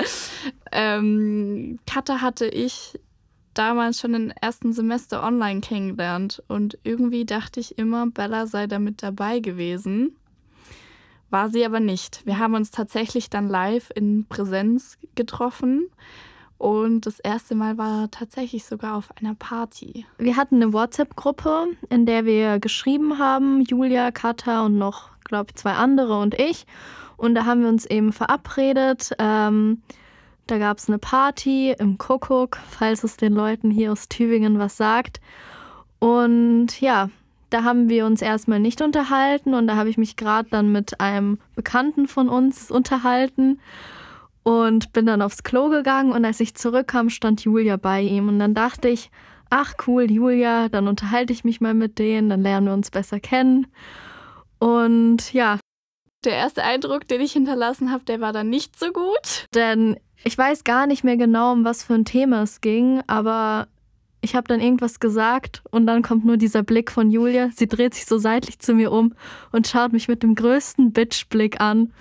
ähm, 0.72 1.78
Katha 1.86 2.20
hatte 2.20 2.46
ich 2.46 2.98
damals 3.54 4.00
schon 4.00 4.14
im 4.14 4.32
ersten 4.40 4.72
Semester 4.72 5.22
online 5.22 5.60
kennengelernt 5.60 6.42
und 6.48 6.78
irgendwie 6.84 7.24
dachte 7.24 7.60
ich 7.60 7.78
immer, 7.78 8.06
Bella 8.06 8.46
sei 8.46 8.66
da 8.66 8.78
mit 8.78 9.02
dabei 9.02 9.40
gewesen. 9.40 10.16
War 11.32 11.48
sie 11.48 11.64
aber 11.64 11.80
nicht. 11.80 12.26
Wir 12.26 12.38
haben 12.38 12.52
uns 12.52 12.70
tatsächlich 12.70 13.30
dann 13.30 13.48
live 13.48 13.90
in 13.94 14.26
Präsenz 14.28 14.98
getroffen. 15.14 15.86
Und 16.58 17.06
das 17.06 17.20
erste 17.20 17.54
Mal 17.54 17.78
war 17.78 18.10
tatsächlich 18.10 18.66
sogar 18.66 18.96
auf 18.96 19.08
einer 19.16 19.34
Party. 19.34 20.04
Wir 20.18 20.36
hatten 20.36 20.56
eine 20.56 20.74
WhatsApp-Gruppe, 20.74 21.68
in 21.88 22.04
der 22.04 22.26
wir 22.26 22.58
geschrieben 22.58 23.18
haben, 23.18 23.62
Julia, 23.62 24.10
Katha 24.10 24.66
und 24.66 24.76
noch, 24.76 25.08
glaube 25.24 25.46
ich, 25.48 25.56
zwei 25.56 25.72
andere 25.72 26.18
und 26.18 26.38
ich. 26.38 26.66
Und 27.16 27.34
da 27.34 27.46
haben 27.46 27.62
wir 27.62 27.70
uns 27.70 27.86
eben 27.86 28.12
verabredet. 28.12 29.12
Ähm, 29.18 29.80
da 30.46 30.58
gab 30.58 30.76
es 30.76 30.88
eine 30.88 30.98
Party 30.98 31.74
im 31.78 31.96
Kuckuck, 31.96 32.58
falls 32.68 33.04
es 33.04 33.16
den 33.16 33.32
Leuten 33.32 33.70
hier 33.70 33.90
aus 33.90 34.10
Tübingen 34.10 34.58
was 34.58 34.76
sagt. 34.76 35.22
Und 35.98 36.78
ja, 36.78 37.08
da 37.52 37.64
haben 37.64 37.88
wir 37.88 38.06
uns 38.06 38.22
erstmal 38.22 38.60
nicht 38.60 38.80
unterhalten 38.80 39.54
und 39.54 39.66
da 39.66 39.76
habe 39.76 39.88
ich 39.90 39.98
mich 39.98 40.16
gerade 40.16 40.48
dann 40.50 40.72
mit 40.72 41.00
einem 41.00 41.38
Bekannten 41.54 42.08
von 42.08 42.28
uns 42.28 42.70
unterhalten 42.70 43.60
und 44.42 44.92
bin 44.92 45.06
dann 45.06 45.22
aufs 45.22 45.42
Klo 45.42 45.68
gegangen 45.68 46.12
und 46.12 46.24
als 46.24 46.40
ich 46.40 46.54
zurückkam, 46.54 47.10
stand 47.10 47.42
Julia 47.42 47.76
bei 47.76 48.00
ihm 48.00 48.28
und 48.28 48.38
dann 48.38 48.54
dachte 48.54 48.88
ich, 48.88 49.10
ach 49.50 49.74
cool, 49.86 50.10
Julia, 50.10 50.68
dann 50.68 50.88
unterhalte 50.88 51.32
ich 51.32 51.44
mich 51.44 51.60
mal 51.60 51.74
mit 51.74 51.98
denen, 51.98 52.30
dann 52.30 52.42
lernen 52.42 52.66
wir 52.66 52.74
uns 52.74 52.90
besser 52.90 53.20
kennen. 53.20 53.66
Und 54.58 55.32
ja. 55.32 55.58
Der 56.24 56.34
erste 56.34 56.62
Eindruck, 56.62 57.06
den 57.08 57.20
ich 57.20 57.32
hinterlassen 57.32 57.92
habe, 57.92 58.04
der 58.04 58.20
war 58.20 58.32
dann 58.32 58.48
nicht 58.48 58.78
so 58.78 58.92
gut. 58.92 59.46
Denn 59.54 59.98
ich 60.24 60.38
weiß 60.38 60.64
gar 60.64 60.86
nicht 60.86 61.04
mehr 61.04 61.16
genau, 61.16 61.52
um 61.52 61.64
was 61.64 61.84
für 61.84 61.94
ein 61.94 62.04
Thema 62.04 62.42
es 62.42 62.60
ging, 62.60 63.02
aber 63.06 63.68
ich 64.22 64.34
habe 64.34 64.48
dann 64.48 64.60
irgendwas 64.60 65.00
gesagt 65.00 65.62
und 65.70 65.86
dann 65.86 66.02
kommt 66.02 66.24
nur 66.24 66.36
dieser 66.36 66.62
Blick 66.62 66.90
von 66.90 67.10
Julia. 67.10 67.50
Sie 67.54 67.66
dreht 67.66 67.94
sich 67.94 68.06
so 68.06 68.18
seitlich 68.18 68.58
zu 68.60 68.72
mir 68.72 68.92
um 68.92 69.14
und 69.50 69.66
schaut 69.66 69.92
mich 69.92 70.08
mit 70.08 70.22
dem 70.22 70.34
größten 70.34 70.92
Bitch-Blick 70.92 71.60
an. 71.60 71.92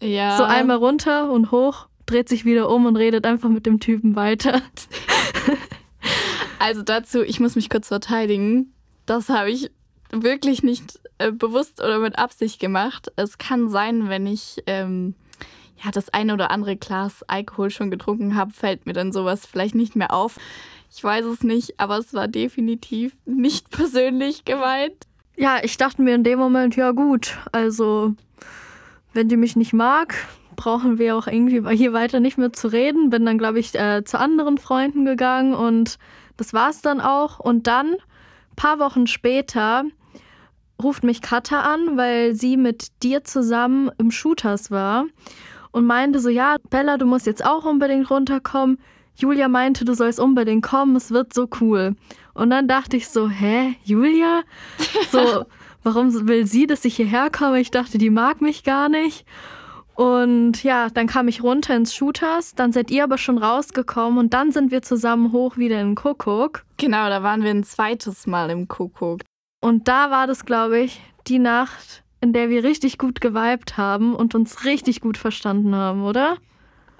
Ja. 0.00 0.36
So 0.36 0.44
einmal 0.44 0.76
runter 0.76 1.30
und 1.30 1.50
hoch, 1.50 1.88
dreht 2.06 2.28
sich 2.28 2.44
wieder 2.44 2.70
um 2.70 2.86
und 2.86 2.96
redet 2.96 3.26
einfach 3.26 3.48
mit 3.48 3.66
dem 3.66 3.80
Typen 3.80 4.16
weiter. 4.16 4.62
Also 6.62 6.82
dazu, 6.82 7.24
ich 7.24 7.40
muss 7.40 7.56
mich 7.56 7.68
kurz 7.68 7.88
verteidigen. 7.88 8.72
Das 9.04 9.28
habe 9.28 9.50
ich 9.50 9.72
wirklich 10.12 10.62
nicht 10.62 11.00
äh, 11.18 11.32
bewusst 11.32 11.80
oder 11.80 11.98
mit 11.98 12.16
Absicht 12.16 12.60
gemacht. 12.60 13.10
Es 13.16 13.36
kann 13.36 13.68
sein, 13.68 14.08
wenn 14.08 14.28
ich 14.28 14.62
ähm, 14.68 15.16
ja 15.82 15.90
das 15.90 16.10
eine 16.10 16.34
oder 16.34 16.52
andere 16.52 16.76
Glas 16.76 17.24
Alkohol 17.26 17.70
schon 17.70 17.90
getrunken 17.90 18.36
habe, 18.36 18.52
fällt 18.52 18.86
mir 18.86 18.92
dann 18.92 19.10
sowas 19.10 19.44
vielleicht 19.44 19.74
nicht 19.74 19.96
mehr 19.96 20.12
auf. 20.12 20.38
Ich 20.94 21.02
weiß 21.02 21.24
es 21.24 21.42
nicht, 21.42 21.80
aber 21.80 21.98
es 21.98 22.12
war 22.12 22.28
definitiv 22.28 23.16
nicht 23.24 23.70
persönlich 23.70 24.44
gemeint. 24.44 25.06
ja, 25.36 25.58
ich 25.62 25.76
dachte 25.78 26.02
mir 26.02 26.14
in 26.14 26.24
dem 26.24 26.38
Moment, 26.38 26.76
ja 26.76 26.90
gut, 26.90 27.38
also 27.50 28.14
wenn 29.14 29.28
die 29.28 29.36
mich 29.36 29.56
nicht 29.56 29.72
mag, 29.72 30.14
brauchen 30.56 30.98
wir 30.98 31.16
auch 31.16 31.26
irgendwie 31.26 31.76
hier 31.76 31.92
weiter 31.92 32.20
nicht 32.20 32.38
mehr 32.38 32.52
zu 32.52 32.68
reden. 32.68 33.10
Bin 33.10 33.24
dann, 33.24 33.38
glaube 33.38 33.58
ich, 33.58 33.74
äh, 33.74 34.04
zu 34.04 34.18
anderen 34.18 34.58
Freunden 34.58 35.04
gegangen 35.04 35.54
und 35.54 35.98
das 36.36 36.52
war 36.52 36.70
es 36.70 36.82
dann 36.82 37.00
auch. 37.00 37.38
Und 37.38 37.66
dann, 37.66 37.96
paar 38.56 38.78
Wochen 38.78 39.06
später, 39.06 39.84
ruft 40.82 41.04
mich 41.04 41.22
Katha 41.22 41.60
an, 41.60 41.96
weil 41.96 42.34
sie 42.34 42.56
mit 42.56 42.88
dir 43.02 43.24
zusammen 43.24 43.90
im 43.98 44.10
Shooters 44.10 44.70
war 44.70 45.06
und 45.70 45.86
meinte 45.86 46.20
so, 46.20 46.28
ja, 46.28 46.56
Bella, 46.70 46.98
du 46.98 47.06
musst 47.06 47.26
jetzt 47.26 47.44
auch 47.44 47.64
unbedingt 47.64 48.10
runterkommen. 48.10 48.78
Julia 49.14 49.48
meinte, 49.48 49.84
du 49.84 49.94
sollst 49.94 50.18
unbedingt 50.18 50.64
kommen, 50.64 50.96
es 50.96 51.10
wird 51.10 51.34
so 51.34 51.48
cool. 51.60 51.94
Und 52.34 52.50
dann 52.50 52.68
dachte 52.68 52.96
ich 52.96 53.08
so, 53.08 53.28
hä, 53.28 53.76
Julia? 53.84 54.42
So, 55.10 55.44
warum 55.82 56.28
will 56.28 56.46
sie, 56.46 56.66
dass 56.66 56.84
ich 56.84 56.96
hierher 56.96 57.30
komme? 57.30 57.60
Ich 57.60 57.70
dachte, 57.70 57.98
die 57.98 58.10
mag 58.10 58.40
mich 58.40 58.64
gar 58.64 58.88
nicht. 58.88 59.26
Und 59.94 60.62
ja, 60.62 60.88
dann 60.88 61.06
kam 61.06 61.28
ich 61.28 61.42
runter 61.42 61.76
ins 61.76 61.94
Shooters, 61.94 62.54
dann 62.54 62.72
seid 62.72 62.90
ihr 62.90 63.04
aber 63.04 63.18
schon 63.18 63.36
rausgekommen 63.36 64.18
und 64.18 64.32
dann 64.32 64.50
sind 64.50 64.70
wir 64.70 64.80
zusammen 64.80 65.32
hoch 65.32 65.58
wieder 65.58 65.80
in 65.80 65.94
Kuckuck. 65.94 66.64
Genau, 66.78 67.08
da 67.08 67.22
waren 67.22 67.42
wir 67.42 67.50
ein 67.50 67.64
zweites 67.64 68.26
Mal 68.26 68.50
im 68.50 68.68
Kuckuck. 68.68 69.20
Und 69.60 69.88
da 69.88 70.10
war 70.10 70.26
das, 70.26 70.46
glaube 70.46 70.80
ich, 70.80 71.00
die 71.26 71.38
Nacht, 71.38 72.02
in 72.20 72.32
der 72.32 72.48
wir 72.48 72.64
richtig 72.64 72.98
gut 72.98 73.20
geweibt 73.20 73.76
haben 73.76 74.14
und 74.14 74.34
uns 74.34 74.64
richtig 74.64 75.00
gut 75.00 75.18
verstanden 75.18 75.74
haben, 75.74 76.04
oder? 76.04 76.38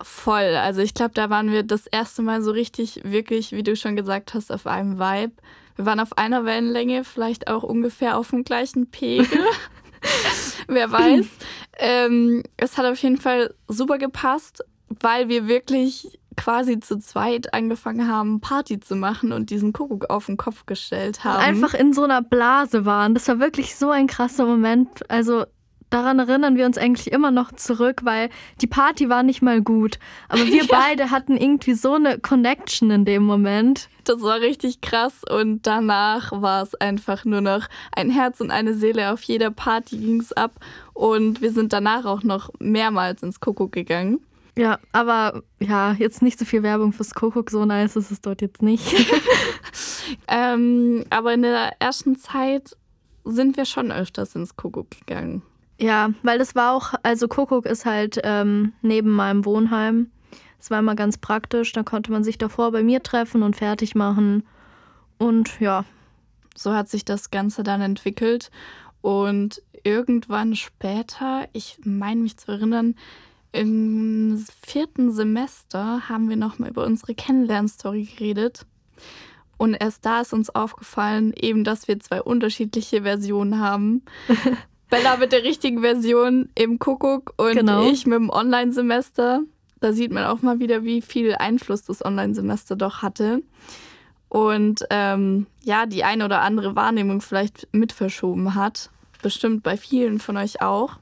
Voll. 0.02 0.56
Also 0.56 0.80
ich 0.80 0.94
glaube, 0.94 1.12
da 1.14 1.30
waren 1.30 1.50
wir 1.50 1.62
das 1.62 1.87
erste 1.87 2.23
Mal 2.23 2.42
so 2.42 2.50
richtig, 2.50 3.00
wirklich, 3.04 3.52
wie 3.52 3.62
du 3.62 3.76
schon 3.76 3.97
gesagt 3.97 4.35
hast, 4.35 4.52
auf 4.52 4.66
einem 4.66 4.99
Vibe. 4.99 5.32
Wir 5.76 5.87
waren 5.87 6.00
auf 6.00 6.18
einer 6.18 6.44
Wellenlänge, 6.44 7.04
vielleicht 7.04 7.49
auch 7.49 7.62
ungefähr 7.62 8.18
auf 8.18 8.30
dem 8.30 8.44
gleichen 8.44 8.90
Pegel. 8.90 9.26
Wer 10.68 10.90
weiß. 10.90 11.26
Ähm, 11.78 12.42
es 12.56 12.76
hat 12.76 12.87
auf 12.87 12.99
jeden 12.99 13.16
Fall 13.16 13.54
super 13.68 13.99
gepasst, 13.99 14.64
weil 15.00 15.28
wir 15.28 15.49
wirklich 15.49 16.18
quasi 16.37 16.80
zu 16.80 16.99
zweit 16.99 17.54
angefangen 17.54 18.09
haben, 18.09 18.40
Party 18.40 18.80
zu 18.80 18.97
machen 18.97 19.32
und 19.32 19.50
diesen 19.50 19.73
Kuckuck 19.73 20.11
auf 20.11 20.26
den 20.26 20.37
Kopf 20.37 20.66
gestellt 20.66 21.25
haben. 21.25 21.42
Einfach 21.42 21.75
in 21.75 21.92
so 21.92 22.04
einer 22.04 22.23
Blase 22.23 22.85
waren. 22.85 23.14
Das 23.14 23.28
war 23.28 23.38
wirklich 23.38 23.76
so 23.76 23.90
ein 23.90 24.06
krasser 24.06 24.47
Moment. 24.47 25.09
Also 25.11 25.44
daran 25.92 26.18
erinnern 26.18 26.56
wir 26.56 26.66
uns 26.66 26.78
eigentlich 26.78 27.12
immer 27.12 27.30
noch 27.30 27.52
zurück, 27.52 28.00
weil 28.04 28.30
die 28.61 28.66
Party 28.66 29.08
war 29.08 29.22
nicht 29.22 29.42
mal 29.42 29.61
gut. 29.61 29.99
Aber 30.28 30.46
wir 30.46 30.64
ja. 30.64 30.68
beide 30.68 31.11
hatten 31.11 31.37
irgendwie 31.37 31.75
so 31.75 31.94
eine 31.94 32.18
Connection 32.18 32.90
in 32.90 33.04
dem 33.04 33.22
Moment. 33.22 33.88
Das 34.04 34.22
war 34.22 34.40
richtig 34.40 34.80
krass 34.80 35.22
und 35.28 35.66
danach 35.66 36.32
war 36.32 36.62
es 36.62 36.75
einfach 36.75 37.25
nur 37.25 37.40
noch 37.40 37.68
ein 37.94 38.11
Herz 38.11 38.40
und 38.40 38.50
eine 38.50 38.75
Seele. 38.75 39.12
Auf 39.12 39.22
jeder 39.22 39.50
Party 39.50 39.99
ging 39.99 40.20
es 40.20 40.32
ab 40.32 40.52
und 40.94 41.40
wir 41.40 41.52
sind 41.52 41.72
danach 41.72 42.04
auch 42.04 42.22
noch 42.22 42.50
mehrmals 42.58 43.22
ins 43.22 43.40
Kuckuck 43.40 43.72
gegangen. 43.72 44.20
Ja, 44.56 44.78
aber 44.92 45.42
ja, 45.61 45.92
jetzt 45.92 46.20
nicht 46.20 46.38
so 46.38 46.44
viel 46.44 46.62
Werbung 46.62 46.92
fürs 46.92 47.14
Kuckuck, 47.14 47.50
so 47.50 47.64
nice 47.64 47.96
ist 47.96 48.11
es 48.11 48.20
dort 48.20 48.42
jetzt 48.42 48.61
nicht. 48.61 48.84
ähm, 50.28 51.04
aber 51.08 51.32
in 51.32 51.42
der 51.42 51.80
ersten 51.80 52.16
Zeit 52.16 52.76
sind 53.25 53.56
wir 53.56 53.64
schon 53.64 53.92
öfters 53.92 54.34
ins 54.34 54.56
Kuckuck 54.56 54.90
gegangen. 54.90 55.42
Ja, 55.83 56.11
weil 56.23 56.39
das 56.39 56.55
war 56.55 56.77
auch, 56.77 56.95
also 57.03 57.27
Kuckuck 57.27 57.67
ist 57.67 57.85
halt 57.85 58.21
ähm, 58.23 58.73
neben 58.83 59.11
meinem 59.11 59.45
Wohnheim. 59.45 60.12
Das 60.59 60.71
war 60.71 60.79
immer 60.79 60.95
ganz 60.95 61.19
praktisch. 61.19 61.73
Da 61.73 61.83
konnte 61.83 62.12
man 62.12 62.23
sich 62.23 62.39
davor 62.39 62.71
bei 62.71 62.85
mir 62.85 63.03
treffen 63.03 63.43
und 63.43 63.57
fertig 63.57 63.97
machen. 63.97 64.45
Und 65.19 65.59
ja. 65.59 65.85
So 66.55 66.73
hat 66.73 66.89
sich 66.89 67.05
das 67.05 67.33
Ganze 67.33 67.65
dann 67.65 67.81
entwickelt. 67.81 68.53
Und 69.01 69.61
irgendwann 69.83 70.55
später, 70.55 71.49
ich 71.53 71.81
meine 71.83 72.21
mich 72.21 72.37
zu 72.37 72.53
erinnern, 72.53 72.95
im 73.51 74.45
vierten 74.65 75.11
Semester 75.11 76.09
haben 76.09 76.29
wir 76.29 76.37
nochmal 76.37 76.71
über 76.71 76.87
unsere 76.87 77.17
Kennenlernstory 77.17 78.05
geredet. 78.05 78.67
Und 79.57 79.75
erst 79.75 80.07
da 80.07 80.21
ist 80.21 80.33
uns 80.33 80.49
aufgefallen, 80.49 81.33
eben, 81.35 81.65
dass 81.65 81.89
wir 81.89 81.99
zwei 81.99 82.23
unterschiedliche 82.23 83.03
Versionen 83.03 83.59
haben. 83.59 84.03
Bella 84.92 85.16
mit 85.16 85.32
der 85.32 85.42
richtigen 85.42 85.80
Version 85.80 86.50
im 86.54 86.78
Kuckuck 86.78 87.32
und 87.38 87.54
genau. 87.54 87.88
ich 87.88 88.04
mit 88.04 88.18
dem 88.18 88.28
Online-Semester. 88.28 89.40
Da 89.80 89.92
sieht 89.94 90.12
man 90.12 90.25
auch 90.25 90.42
mal 90.42 90.58
wieder, 90.61 90.84
wie 90.84 91.00
viel 91.00 91.34
Einfluss 91.34 91.82
das 91.82 92.04
Online-Semester 92.04 92.76
doch 92.76 93.00
hatte. 93.00 93.42
Und 94.28 94.84
ähm, 94.90 95.46
ja, 95.64 95.87
die 95.87 96.04
eine 96.04 96.26
oder 96.26 96.42
andere 96.42 96.76
Wahrnehmung 96.76 97.22
vielleicht 97.22 97.68
mit 97.72 97.92
verschoben 97.92 98.54
hat. 98.54 98.90
Bestimmt 99.22 99.62
bei 99.62 99.78
vielen 99.78 100.18
von 100.18 100.37
euch 100.37 100.61
auch. 100.61 100.99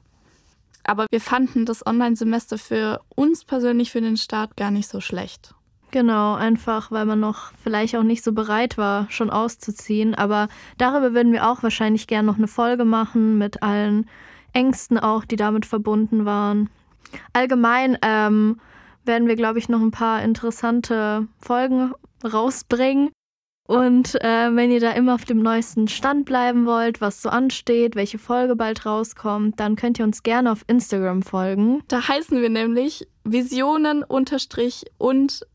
Aber 0.85 1.05
wir 1.11 1.19
fanden 1.19 1.65
das 1.65 1.85
Online-Semester 1.85 2.57
für 2.57 3.01
uns 3.13 3.43
persönlich 3.43 3.91
für 3.91 3.99
den 3.99 4.15
Start 4.15 4.55
gar 4.55 4.71
nicht 4.71 4.87
so 4.87 5.01
schlecht. 5.01 5.53
Genau, 5.91 6.35
einfach 6.35 6.89
weil 6.91 7.05
man 7.05 7.19
noch 7.19 7.51
vielleicht 7.63 7.95
auch 7.97 8.03
nicht 8.03 8.23
so 8.23 8.31
bereit 8.31 8.77
war, 8.77 9.07
schon 9.09 9.29
auszuziehen. 9.29 10.15
Aber 10.15 10.47
darüber 10.77 11.13
würden 11.13 11.33
wir 11.33 11.47
auch 11.49 11.63
wahrscheinlich 11.63 12.07
gerne 12.07 12.27
noch 12.27 12.37
eine 12.37 12.47
Folge 12.47 12.85
machen 12.85 13.37
mit 13.37 13.61
allen 13.61 14.09
Ängsten 14.53 14.97
auch, 14.97 15.25
die 15.25 15.35
damit 15.35 15.65
verbunden 15.65 16.25
waren. 16.25 16.69
Allgemein 17.33 17.97
ähm, 18.01 18.59
werden 19.03 19.27
wir, 19.27 19.35
glaube 19.35 19.59
ich, 19.59 19.67
noch 19.67 19.81
ein 19.81 19.91
paar 19.91 20.23
interessante 20.23 21.27
Folgen 21.39 21.91
rausbringen. 22.23 23.09
Und 23.67 24.15
äh, 24.21 24.53
wenn 24.53 24.71
ihr 24.71 24.81
da 24.81 24.91
immer 24.91 25.15
auf 25.15 25.23
dem 25.23 25.41
neuesten 25.41 25.87
Stand 25.87 26.25
bleiben 26.25 26.65
wollt, 26.65 26.99
was 26.99 27.21
so 27.21 27.29
ansteht, 27.29 27.95
welche 27.95 28.17
Folge 28.17 28.55
bald 28.55 28.85
rauskommt, 28.85 29.59
dann 29.59 29.75
könnt 29.75 29.97
ihr 29.99 30.05
uns 30.05 30.23
gerne 30.23 30.51
auf 30.51 30.63
Instagram 30.67 31.21
folgen. 31.21 31.81
Da 31.87 32.07
heißen 32.07 32.41
wir 32.41 32.49
nämlich 32.49 33.07
Visionen 33.23 34.03
unterstrich 34.03 34.85
und 34.97 35.45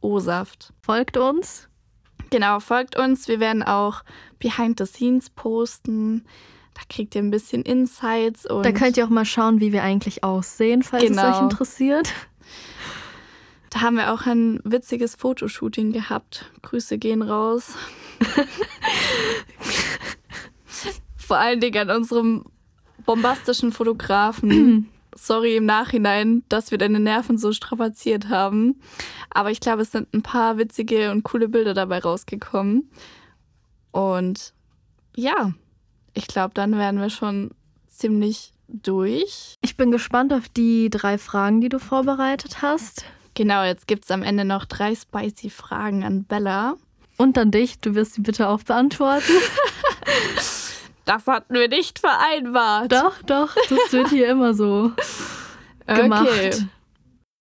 O-Saft. 0.00 0.72
Folgt 0.82 1.16
uns. 1.16 1.68
Genau, 2.30 2.60
folgt 2.60 2.96
uns. 2.96 3.28
Wir 3.28 3.40
werden 3.40 3.62
auch 3.62 4.02
Behind 4.38 4.78
the 4.78 4.86
Scenes 4.86 5.30
posten. 5.30 6.24
Da 6.74 6.80
kriegt 6.88 7.14
ihr 7.14 7.22
ein 7.22 7.30
bisschen 7.30 7.62
Insights. 7.62 8.46
Und 8.46 8.64
da 8.64 8.72
könnt 8.72 8.96
ihr 8.96 9.04
auch 9.04 9.10
mal 9.10 9.24
schauen, 9.24 9.60
wie 9.60 9.72
wir 9.72 9.82
eigentlich 9.82 10.24
aussehen, 10.24 10.82
falls 10.82 11.04
genau. 11.04 11.28
es 11.28 11.36
euch 11.36 11.42
interessiert. 11.42 12.12
Da 13.70 13.80
haben 13.80 13.96
wir 13.96 14.12
auch 14.12 14.26
ein 14.26 14.60
witziges 14.64 15.14
Fotoshooting 15.14 15.92
gehabt. 15.92 16.50
Grüße 16.62 16.98
gehen 16.98 17.22
raus. 17.22 17.74
Vor 21.16 21.38
allen 21.38 21.60
Dingen 21.60 21.88
an 21.88 21.96
unserem 21.96 22.44
bombastischen 23.06 23.72
Fotografen. 23.72 24.90
sorry 25.14 25.56
im 25.56 25.66
Nachhinein, 25.66 26.42
dass 26.48 26.70
wir 26.70 26.78
deine 26.78 27.00
Nerven 27.00 27.38
so 27.38 27.52
strapaziert 27.52 28.28
haben. 28.28 28.80
Aber 29.30 29.50
ich 29.50 29.60
glaube, 29.60 29.82
es 29.82 29.92
sind 29.92 30.12
ein 30.14 30.22
paar 30.22 30.58
witzige 30.58 31.10
und 31.10 31.22
coole 31.22 31.48
Bilder 31.48 31.74
dabei 31.74 31.98
rausgekommen. 31.98 32.90
Und 33.90 34.52
ja, 35.14 35.52
ich 36.14 36.26
glaube, 36.26 36.54
dann 36.54 36.76
werden 36.76 37.00
wir 37.00 37.10
schon 37.10 37.50
ziemlich 37.88 38.52
durch. 38.68 39.56
Ich 39.60 39.76
bin 39.76 39.90
gespannt 39.90 40.32
auf 40.32 40.48
die 40.48 40.88
drei 40.90 41.18
Fragen, 41.18 41.60
die 41.60 41.68
du 41.68 41.78
vorbereitet 41.78 42.62
hast. 42.62 43.04
Genau, 43.34 43.64
jetzt 43.64 43.86
gibt 43.86 44.04
es 44.04 44.10
am 44.10 44.22
Ende 44.22 44.44
noch 44.44 44.64
drei 44.64 44.94
spicy 44.94 45.50
Fragen 45.50 46.04
an 46.04 46.24
Bella. 46.24 46.76
Und 47.16 47.38
an 47.38 47.50
dich, 47.50 47.78
du 47.78 47.94
wirst 47.94 48.14
sie 48.14 48.22
bitte 48.22 48.48
auch 48.48 48.62
beantworten. 48.62 49.32
Das 51.04 51.26
hatten 51.26 51.54
wir 51.54 51.68
nicht 51.68 51.98
vereinbart. 51.98 52.92
Doch, 52.92 53.22
doch, 53.22 53.54
das 53.68 53.92
wird 53.92 54.10
hier 54.10 54.28
immer 54.28 54.54
so 54.54 54.92
gemacht. 55.86 56.28
Okay. 56.28 56.52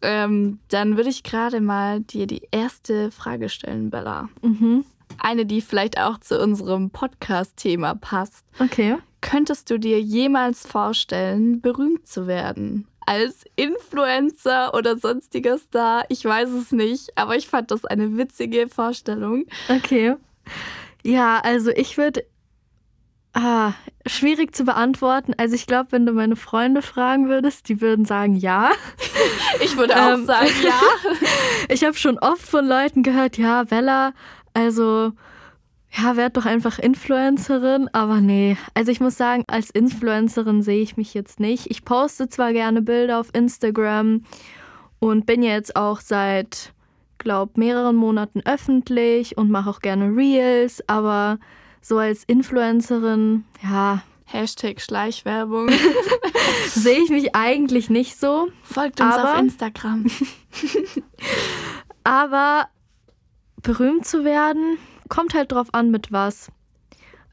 Ähm, 0.02 0.60
dann 0.70 0.98
würde 0.98 1.10
ich 1.10 1.24
gerade 1.24 1.62
mal 1.62 2.00
dir 2.02 2.26
die 2.26 2.48
erste 2.52 3.12
Frage 3.12 3.50
stellen, 3.50 3.92
Bella. 3.92 4.30
Mhm. 4.42 4.84
Eine, 5.20 5.46
die 5.46 5.62
vielleicht 5.62 6.00
auch 6.00 6.20
zu 6.20 6.42
unserem 6.42 6.90
Podcast-Thema 6.90 7.96
passt. 7.96 8.44
Okay. 8.60 8.98
Könntest 9.22 9.70
du 9.70 9.78
dir 9.78 10.02
jemals 10.02 10.66
vorstellen, 10.66 11.62
berühmt 11.62 12.08
zu 12.08 12.26
werden? 12.26 12.88
Als 13.06 13.46
Influencer 13.56 14.74
oder 14.74 14.98
sonstiger 14.98 15.60
Star? 15.60 16.06
Ich 16.10 16.26
weiß 16.26 16.50
es 16.50 16.72
nicht, 16.72 17.16
aber 17.16 17.36
ich 17.36 17.48
fand 17.48 17.70
das 17.70 17.86
eine 17.86 18.18
witzige 18.18 18.68
Vorstellung. 18.68 19.46
Okay. 19.70 20.16
Ja, 21.04 21.40
also 21.44 21.70
ich 21.72 21.98
würde 21.98 22.24
Ah, 23.34 23.74
schwierig 24.06 24.54
zu 24.54 24.66
beantworten. 24.66 25.34
Also 25.38 25.56
ich 25.56 25.66
glaube, 25.66 25.92
wenn 25.94 26.06
du 26.06 26.12
meine 26.12 26.36
Freunde 26.36 26.82
fragen 26.82 27.30
würdest, 27.30 27.70
die 27.70 27.80
würden 27.80 28.06
sagen 28.06 28.36
ja. 28.36 28.72
Ich 29.64 29.78
würde 29.78 29.96
auch 29.96 30.14
ähm, 30.14 30.26
sagen 30.26 30.50
ja. 30.64 30.80
ich 31.70 31.84
habe 31.84 31.96
schon 31.96 32.18
oft 32.18 32.42
von 32.42 32.66
Leuten 32.66 33.04
gehört, 33.04 33.38
ja, 33.38 33.64
Bella, 33.64 34.14
also 34.54 35.12
ja, 35.92 36.16
werd 36.16 36.38
doch 36.38 36.46
einfach 36.46 36.80
Influencerin, 36.80 37.90
aber 37.92 38.22
nee. 38.22 38.58
Also 38.74 38.92
ich 38.92 39.02
muss 39.02 39.18
sagen, 39.18 39.44
als 39.48 39.70
Influencerin 39.70 40.62
sehe 40.62 40.82
ich 40.82 40.96
mich 40.96 41.14
jetzt 41.14 41.40
nicht. 41.40 41.70
Ich 41.70 41.84
poste 41.84 42.30
zwar 42.30 42.54
gerne 42.54 42.82
Bilder 42.82 43.20
auf 43.20 43.30
Instagram 43.34 44.24
und 45.00 45.26
bin 45.26 45.44
jetzt 45.44 45.76
auch 45.76 46.00
seit, 46.00 46.74
glaube 47.18 47.60
mehreren 47.60 47.98
Monaten 47.98 48.42
öffentlich 48.46 49.38
und 49.38 49.52
mache 49.52 49.70
auch 49.70 49.80
gerne 49.80 50.16
Reels, 50.16 50.82
aber 50.88 51.40
so 51.82 51.98
als 51.98 52.24
Influencerin, 52.24 53.46
ja. 53.64 54.04
Hashtag 54.26 54.80
Schleichwerbung. 54.80 55.70
sehe 56.68 57.00
ich 57.04 57.10
mich 57.10 57.36
eigentlich 57.36 57.90
nicht 57.90 58.18
so. 58.18 58.50
Folgt 58.64 59.02
uns 59.02 59.14
aber, 59.14 59.34
auf 59.34 59.40
Instagram. 59.40 60.06
aber 62.04 62.68
berühmt 63.62 64.06
zu 64.06 64.24
werden, 64.24 64.78
kommt 65.10 65.34
halt 65.34 65.52
drauf 65.52 65.68
an, 65.74 65.92
mit 65.92 66.12
was. 66.12 66.50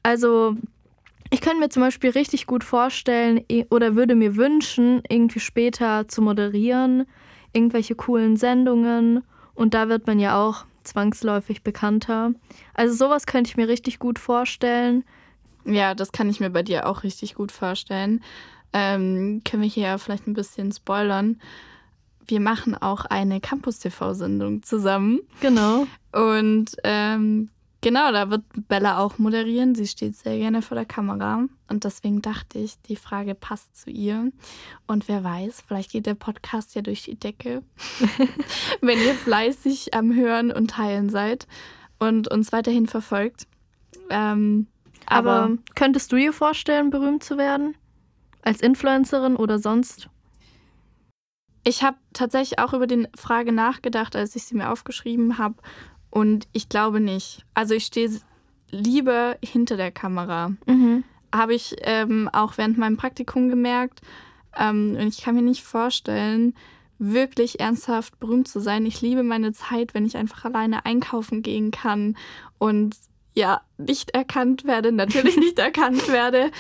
Also, 0.02 0.56
ich 1.30 1.40
könnte 1.40 1.60
mir 1.60 1.68
zum 1.68 1.82
Beispiel 1.82 2.10
richtig 2.10 2.46
gut 2.46 2.64
vorstellen 2.64 3.44
oder 3.70 3.94
würde 3.94 4.14
mir 4.14 4.36
wünschen, 4.36 5.02
irgendwie 5.08 5.40
später 5.40 6.08
zu 6.08 6.22
moderieren, 6.22 7.06
irgendwelche 7.52 7.94
coolen 7.94 8.36
Sendungen. 8.36 9.22
Und 9.54 9.74
da 9.74 9.88
wird 9.88 10.06
man 10.06 10.18
ja 10.18 10.42
auch 10.42 10.64
zwangsläufig 10.88 11.62
bekannter. 11.62 12.32
Also 12.74 12.94
sowas 12.94 13.26
könnte 13.26 13.50
ich 13.50 13.56
mir 13.56 13.68
richtig 13.68 13.98
gut 13.98 14.18
vorstellen. 14.18 15.04
Ja, 15.64 15.94
das 15.94 16.12
kann 16.12 16.30
ich 16.30 16.40
mir 16.40 16.50
bei 16.50 16.62
dir 16.62 16.86
auch 16.86 17.02
richtig 17.02 17.34
gut 17.34 17.52
vorstellen. 17.52 18.22
Ähm, 18.72 19.42
können 19.44 19.62
wir 19.62 19.70
hier 19.70 19.98
vielleicht 19.98 20.26
ein 20.26 20.34
bisschen 20.34 20.72
spoilern. 20.72 21.40
Wir 22.26 22.40
machen 22.40 22.74
auch 22.74 23.04
eine 23.06 23.40
Campus-TV-Sendung 23.40 24.62
zusammen. 24.62 25.20
Genau. 25.40 25.86
Und 26.12 26.76
ähm, 26.84 27.50
Genau, 27.80 28.10
da 28.10 28.28
wird 28.28 28.42
Bella 28.66 28.98
auch 28.98 29.18
moderieren. 29.18 29.76
Sie 29.76 29.86
steht 29.86 30.16
sehr 30.16 30.36
gerne 30.36 30.62
vor 30.62 30.74
der 30.74 30.84
Kamera. 30.84 31.44
Und 31.68 31.84
deswegen 31.84 32.22
dachte 32.22 32.58
ich, 32.58 32.80
die 32.82 32.96
Frage 32.96 33.36
passt 33.36 33.76
zu 33.76 33.90
ihr. 33.90 34.32
Und 34.88 35.06
wer 35.06 35.22
weiß, 35.22 35.62
vielleicht 35.66 35.92
geht 35.92 36.06
der 36.06 36.14
Podcast 36.14 36.74
ja 36.74 36.82
durch 36.82 37.04
die 37.04 37.14
Decke. 37.14 37.62
Wenn 38.80 38.98
ihr 38.98 39.14
fleißig 39.14 39.94
am 39.94 40.12
Hören 40.12 40.50
und 40.50 40.72
Teilen 40.72 41.08
seid 41.08 41.46
und 42.00 42.28
uns 42.28 42.50
weiterhin 42.50 42.88
verfolgt. 42.88 43.46
Ähm, 44.10 44.66
aber, 45.06 45.32
aber 45.32 45.58
könntest 45.76 46.10
du 46.10 46.16
dir 46.16 46.32
vorstellen, 46.32 46.90
berühmt 46.90 47.22
zu 47.22 47.38
werden? 47.38 47.76
Als 48.42 48.60
Influencerin 48.60 49.36
oder 49.36 49.58
sonst? 49.60 50.08
Ich 51.64 51.82
habe 51.82 51.98
tatsächlich 52.12 52.58
auch 52.58 52.72
über 52.72 52.86
die 52.86 53.06
Frage 53.14 53.52
nachgedacht, 53.52 54.16
als 54.16 54.34
ich 54.34 54.44
sie 54.44 54.54
mir 54.56 54.70
aufgeschrieben 54.70 55.38
habe. 55.38 55.56
Und 56.10 56.48
ich 56.52 56.68
glaube 56.68 57.00
nicht. 57.00 57.44
Also 57.54 57.74
ich 57.74 57.84
stehe 57.84 58.10
lieber 58.70 59.36
hinter 59.42 59.76
der 59.76 59.90
Kamera. 59.90 60.52
Mhm. 60.66 61.04
Habe 61.34 61.54
ich 61.54 61.76
ähm, 61.82 62.28
auch 62.32 62.56
während 62.56 62.78
meinem 62.78 62.96
Praktikum 62.96 63.48
gemerkt. 63.48 64.00
Ähm, 64.56 64.96
und 64.98 65.08
ich 65.08 65.22
kann 65.22 65.34
mir 65.34 65.42
nicht 65.42 65.62
vorstellen, 65.62 66.54
wirklich 66.98 67.60
ernsthaft 67.60 68.18
berühmt 68.18 68.48
zu 68.48 68.60
sein. 68.60 68.86
Ich 68.86 69.00
liebe 69.00 69.22
meine 69.22 69.52
Zeit, 69.52 69.94
wenn 69.94 70.06
ich 70.06 70.16
einfach 70.16 70.44
alleine 70.44 70.84
einkaufen 70.84 71.42
gehen 71.42 71.70
kann 71.70 72.16
und 72.58 72.96
ja, 73.34 73.60
nicht 73.76 74.10
erkannt 74.10 74.64
werde, 74.64 74.90
natürlich 74.92 75.36
nicht 75.36 75.58
erkannt 75.58 76.08
werde 76.08 76.50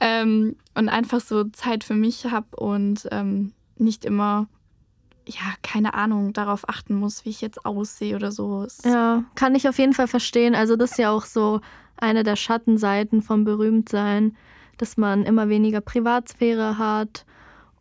ähm, 0.00 0.56
und 0.74 0.88
einfach 0.88 1.20
so 1.20 1.44
Zeit 1.44 1.84
für 1.84 1.94
mich 1.94 2.24
habe 2.26 2.56
und 2.56 3.06
ähm, 3.10 3.52
nicht 3.76 4.04
immer 4.04 4.48
ja, 5.26 5.54
keine 5.62 5.94
Ahnung, 5.94 6.32
darauf 6.32 6.68
achten 6.68 6.94
muss, 6.94 7.24
wie 7.24 7.30
ich 7.30 7.40
jetzt 7.40 7.64
aussehe 7.64 8.16
oder 8.16 8.32
so. 8.32 8.66
Ja, 8.84 9.24
kann 9.34 9.54
ich 9.54 9.68
auf 9.68 9.78
jeden 9.78 9.92
Fall 9.92 10.08
verstehen. 10.08 10.54
Also 10.54 10.76
das 10.76 10.92
ist 10.92 10.98
ja 10.98 11.10
auch 11.10 11.24
so 11.24 11.60
eine 11.96 12.24
der 12.24 12.36
Schattenseiten 12.36 13.22
vom 13.22 13.44
Berühmtsein, 13.44 14.36
dass 14.78 14.96
man 14.96 15.24
immer 15.24 15.48
weniger 15.48 15.80
Privatsphäre 15.80 16.78
hat 16.78 17.24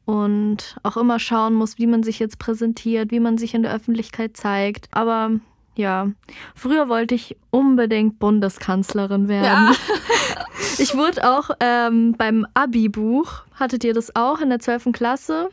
und 0.05 0.77
auch 0.83 0.97
immer 0.97 1.19
schauen 1.19 1.53
muss, 1.53 1.77
wie 1.77 1.87
man 1.87 2.03
sich 2.03 2.19
jetzt 2.19 2.37
präsentiert, 2.37 3.11
wie 3.11 3.19
man 3.19 3.37
sich 3.37 3.53
in 3.53 3.63
der 3.63 3.73
Öffentlichkeit 3.73 4.37
zeigt. 4.37 4.87
Aber 4.91 5.31
ja, 5.75 6.11
früher 6.53 6.89
wollte 6.89 7.15
ich 7.15 7.37
unbedingt 7.49 8.19
Bundeskanzlerin 8.19 9.27
werden. 9.27 9.45
Ja. 9.45 9.71
ich 10.77 10.95
wurde 10.95 11.29
auch 11.29 11.49
ähm, 11.59 12.13
beim 12.17 12.45
Abi-Buch, 12.53 13.43
hattet 13.55 13.83
ihr 13.83 13.93
das 13.93 14.15
auch 14.15 14.41
in 14.41 14.49
der 14.49 14.59
12. 14.59 14.91
Klasse? 14.91 15.49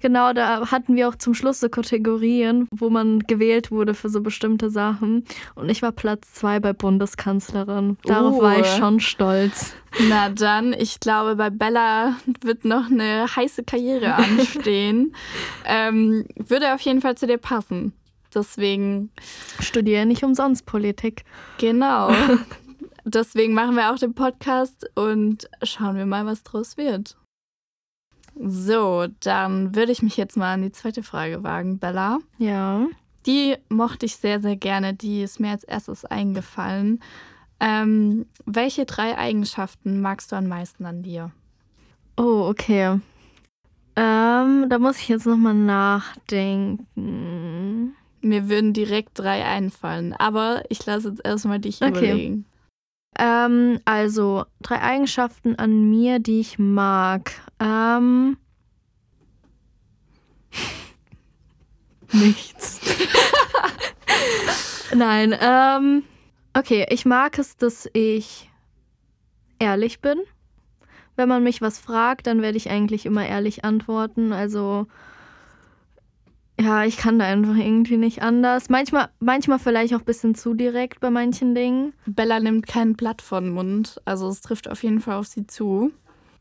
Genau, 0.00 0.32
da 0.32 0.70
hatten 0.70 0.94
wir 0.94 1.08
auch 1.08 1.16
zum 1.16 1.34
Schluss 1.34 1.58
so 1.58 1.68
Kategorien, 1.68 2.68
wo 2.70 2.88
man 2.88 3.20
gewählt 3.20 3.70
wurde 3.70 3.94
für 3.94 4.08
so 4.08 4.20
bestimmte 4.20 4.70
Sachen. 4.70 5.24
Und 5.56 5.68
ich 5.70 5.82
war 5.82 5.92
Platz 5.92 6.34
zwei 6.34 6.60
bei 6.60 6.72
Bundeskanzlerin. 6.72 7.96
Darauf 8.04 8.36
uh. 8.36 8.42
war 8.42 8.58
ich 8.60 8.66
schon 8.66 9.00
stolz. 9.00 9.74
Na 10.08 10.28
dann, 10.28 10.72
ich 10.72 11.00
glaube, 11.00 11.34
bei 11.34 11.50
Bella 11.50 12.16
wird 12.42 12.64
noch 12.64 12.90
eine 12.90 13.26
heiße 13.34 13.64
Karriere 13.64 14.14
anstehen. 14.14 15.14
ähm, 15.64 16.26
würde 16.36 16.74
auf 16.74 16.80
jeden 16.82 17.00
Fall 17.00 17.16
zu 17.16 17.26
dir 17.26 17.38
passen. 17.38 17.92
Deswegen. 18.34 19.10
Studiere 19.58 20.06
nicht 20.06 20.22
umsonst 20.22 20.66
Politik. 20.66 21.24
Genau. 21.58 22.12
Deswegen 23.04 23.54
machen 23.54 23.74
wir 23.74 23.90
auch 23.90 23.98
den 23.98 24.14
Podcast 24.14 24.88
und 24.94 25.48
schauen 25.62 25.96
wir 25.96 26.04
mal, 26.04 26.26
was 26.26 26.42
draus 26.42 26.76
wird. 26.76 27.16
So, 28.40 29.06
dann 29.20 29.74
würde 29.74 29.92
ich 29.92 30.02
mich 30.02 30.16
jetzt 30.16 30.36
mal 30.36 30.54
an 30.54 30.62
die 30.62 30.72
zweite 30.72 31.02
Frage 31.02 31.42
wagen, 31.42 31.78
Bella. 31.78 32.18
Ja. 32.38 32.86
Die 33.26 33.56
mochte 33.68 34.06
ich 34.06 34.16
sehr, 34.16 34.40
sehr 34.40 34.56
gerne. 34.56 34.94
Die 34.94 35.22
ist 35.22 35.40
mir 35.40 35.50
als 35.50 35.64
erstes 35.64 36.04
eingefallen. 36.04 37.00
Ähm, 37.60 38.26
welche 38.46 38.84
drei 38.84 39.18
Eigenschaften 39.18 40.00
magst 40.00 40.30
du 40.30 40.36
am 40.36 40.46
meisten 40.46 40.86
an 40.86 41.02
dir? 41.02 41.32
Oh, 42.16 42.46
okay. 42.48 43.00
Ähm, 43.96 44.66
da 44.68 44.78
muss 44.78 44.98
ich 44.98 45.08
jetzt 45.08 45.26
nochmal 45.26 45.54
nachdenken. 45.54 46.86
Mir 48.20 48.48
würden 48.48 48.72
direkt 48.72 49.18
drei 49.18 49.44
einfallen, 49.44 50.12
aber 50.12 50.62
ich 50.68 50.86
lasse 50.86 51.08
jetzt 51.10 51.24
erstmal 51.24 51.58
dich 51.58 51.82
okay. 51.82 51.88
überlegen. 51.90 52.44
Ähm, 53.16 53.80
also, 53.84 54.44
drei 54.60 54.80
Eigenschaften 54.80 55.56
an 55.56 55.88
mir, 55.90 56.18
die 56.18 56.40
ich 56.40 56.58
mag. 56.58 57.32
Ähm. 57.60 58.36
Nichts. 62.12 62.80
Nein, 64.94 65.34
ähm. 65.40 66.04
Okay, 66.54 66.86
ich 66.90 67.04
mag 67.04 67.38
es, 67.38 67.56
dass 67.56 67.88
ich 67.92 68.50
ehrlich 69.58 70.00
bin. 70.00 70.18
Wenn 71.16 71.28
man 71.28 71.42
mich 71.42 71.60
was 71.60 71.78
fragt, 71.78 72.26
dann 72.26 72.42
werde 72.42 72.56
ich 72.56 72.70
eigentlich 72.70 73.04
immer 73.06 73.26
ehrlich 73.26 73.64
antworten. 73.64 74.32
Also 74.32 74.86
ja, 76.60 76.84
ich 76.84 76.96
kann 76.96 77.20
da 77.20 77.26
einfach 77.26 77.54
irgendwie 77.54 77.96
nicht 77.96 78.22
anders. 78.22 78.68
Manchmal, 78.68 79.08
manchmal 79.20 79.60
vielleicht 79.60 79.94
auch 79.94 80.00
ein 80.00 80.04
bisschen 80.04 80.34
zu 80.34 80.54
direkt 80.54 80.98
bei 81.00 81.10
manchen 81.10 81.54
Dingen. 81.54 81.92
Bella 82.06 82.40
nimmt 82.40 82.66
kein 82.66 82.94
Blatt 82.94 83.22
von 83.22 83.50
Mund, 83.50 84.00
also 84.04 84.28
es 84.28 84.40
trifft 84.40 84.68
auf 84.68 84.82
jeden 84.82 85.00
Fall 85.00 85.16
auf 85.16 85.26
sie 85.26 85.46
zu. 85.46 85.92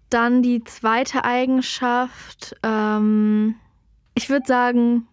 Dann 0.10 0.41
die 0.41 0.63
zweite 0.63 1.23
Eigenschaft, 1.23 2.56
ähm, 2.63 3.56
ich 4.15 4.30
würde 4.30 4.47
sagen, 4.47 5.08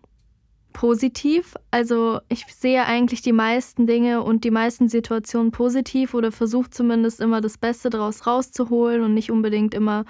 positiv. 0.72 1.54
Also 1.70 2.20
ich 2.28 2.46
sehe 2.46 2.84
eigentlich 2.84 3.20
die 3.20 3.32
meisten 3.32 3.86
Dinge 3.86 4.22
und 4.22 4.44
die 4.44 4.50
meisten 4.50 4.88
Situationen 4.88 5.52
positiv 5.52 6.14
oder 6.14 6.32
versuche 6.32 6.70
zumindest 6.70 7.20
immer 7.20 7.40
das 7.40 7.58
Beste 7.58 7.90
daraus 7.90 8.26
rauszuholen 8.26 9.02
und 9.02 9.14
nicht 9.14 9.30
unbedingt 9.30 9.74
immer 9.74 10.04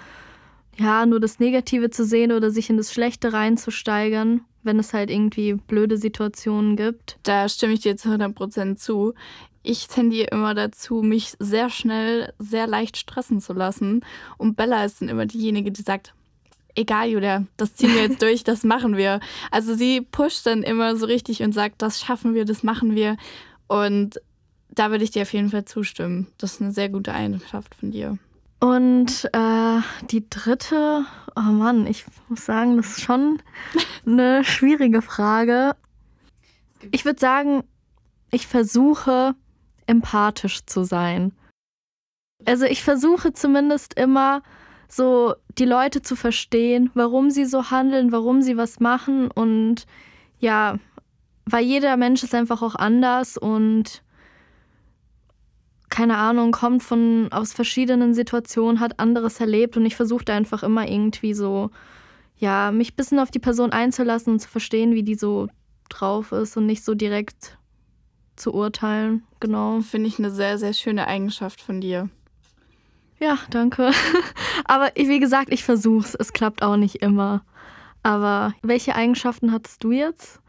ja, 0.77 1.05
nur 1.07 1.21
das 1.21 1.39
Negative 1.39 1.91
zu 1.91 2.05
sehen 2.05 2.33
oder 2.33 2.51
sich 2.51 2.71
in 2.71 2.77
das 2.77 2.93
Schlechte 2.93 3.33
reinzusteigern 3.33 4.43
wenn 4.65 4.79
es 4.79 4.93
halt 4.93 5.11
irgendwie 5.11 5.55
blöde 5.55 5.97
Situationen 5.97 6.77
gibt. 6.77 7.19
Da 7.23 7.49
stimme 7.49 7.75
ich 7.75 7.81
dir 7.81 7.97
zu 7.97 8.09
100% 8.09 8.77
zu. 8.77 9.15
Ich 9.63 9.89
tendiere 9.89 10.29
immer 10.29 10.55
dazu, 10.55 11.03
mich 11.03 11.35
sehr 11.39 11.71
schnell, 11.71 12.33
sehr 12.39 12.67
leicht 12.67 12.97
stressen 12.97 13.41
zu 13.41 13.53
lassen. 13.53 14.05
Und 14.37 14.57
Bella 14.57 14.85
ist 14.85 15.01
dann 15.01 15.09
immer 15.09 15.27
diejenige, 15.27 15.73
die 15.73 15.83
sagt, 15.83 16.15
egal, 16.75 17.09
Julia, 17.09 17.47
das 17.57 17.75
ziehen 17.75 17.95
wir 17.95 18.03
jetzt 18.03 18.23
durch, 18.23 18.45
das 18.45 18.65
machen 18.65 18.97
wir. 18.97 19.21
Also 19.51 19.75
sie 19.75 20.01
pusht 20.01 20.47
dann 20.47 20.63
immer 20.63 20.97
so 20.97 21.07
richtig 21.07 21.43
und 21.43 21.53
sagt, 21.53 21.81
das 21.83 22.01
schaffen 22.01 22.35
wir, 22.35 22.45
das 22.45 22.63
machen 22.63 22.95
wir. 22.95 23.17
Und 23.69 24.21
da 24.71 24.91
würde 24.91 25.05
ich 25.05 25.13
dir 25.13 25.23
auf 25.23 25.33
jeden 25.33 25.51
Fall 25.51 25.65
zustimmen. 25.65 26.27
Das 26.39 26.55
ist 26.55 26.63
eine 26.63 26.73
sehr 26.73 26.89
gute 26.89 27.13
Eigenschaft 27.13 27.75
von 27.75 27.91
dir. 27.91 28.19
Und 28.61 29.29
äh, 29.33 29.81
die 30.11 30.29
dritte, 30.29 31.05
oh 31.37 31.41
Mann, 31.41 31.87
ich 31.87 32.05
muss 32.29 32.47
sagen, 32.47 32.77
das 32.77 32.99
ist 32.99 33.03
schon 33.03 33.43
eine 34.07 34.45
schwierige 34.45 35.03
Frage. 35.03 35.77
Ich 36.91 37.05
würde 37.05 37.21
sagen, 37.21 37.65
ich 38.31 38.47
versuche 38.47 39.35
empathisch 39.87 40.65
zu 40.67 40.85
sein. 40.85 41.33
Also 42.47 42.65
ich 42.65 42.83
versuche 42.83 43.33
zumindest 43.33 43.95
immer 43.95 44.43
so 44.89 45.35
die 45.59 45.65
Leute 45.65 46.03
zu 46.03 46.17
verstehen, 46.17 46.91
warum 46.95 47.31
sie 47.31 47.45
so 47.45 47.71
handeln, 47.71 48.13
warum 48.13 48.43
sie 48.43 48.57
was 48.57 48.81
machen 48.81 49.31
und 49.31 49.87
ja, 50.41 50.79
weil 51.47 51.65
jeder 51.65 51.97
Mensch 51.97 52.23
ist 52.23 52.35
einfach 52.35 52.63
auch 52.63 52.75
anders 52.75 53.37
und 53.37 54.03
keine 55.91 56.17
Ahnung, 56.17 56.53
kommt 56.53 56.83
von 56.83 57.29
aus 57.31 57.53
verschiedenen 57.53 58.15
Situationen, 58.15 58.81
hat 58.81 58.99
anderes 58.99 59.41
erlebt 59.41 59.77
und 59.77 59.87
ich 59.87 59.97
versuchte 59.97 60.33
einfach 60.33 60.63
immer 60.63 60.89
irgendwie 60.89 61.35
so, 61.35 61.71
ja, 62.37 62.73
mich 62.73 62.93
ein 62.93 62.97
bisschen 62.97 63.19
auf 63.19 63.31
die 63.31 63.39
Person 63.39 63.73
einzulassen 63.73 64.33
und 64.33 64.41
zu 64.41 64.49
verstehen, 64.49 64.95
wie 64.95 65.03
die 65.03 65.15
so 65.15 65.49
drauf 65.89 66.33
ist 66.33 66.57
und 66.57 66.67
nicht 66.67 66.85
so 66.85 66.95
direkt 66.95 67.59
zu 68.37 68.53
urteilen. 68.53 69.23
Genau. 69.41 69.81
Finde 69.81 70.09
ich 70.09 70.19
eine 70.19 70.31
sehr, 70.31 70.59
sehr 70.59 70.73
schöne 70.73 71.07
Eigenschaft 71.07 71.61
von 71.61 71.81
dir. 71.81 72.09
Ja, 73.21 73.39
danke. 73.51 73.91
Aber 74.65 74.91
wie 74.97 75.21
gesagt, 75.21 75.53
ich 75.53 75.65
versuche 75.65 76.07
es. 76.07 76.15
Es 76.15 76.33
klappt 76.33 76.63
auch 76.63 76.77
nicht 76.77 76.97
immer. 76.97 77.45
Aber 78.03 78.55
welche 78.63 78.95
Eigenschaften 78.95 79.53
hattest 79.53 79.83
du 79.85 79.93
jetzt? 79.93 80.41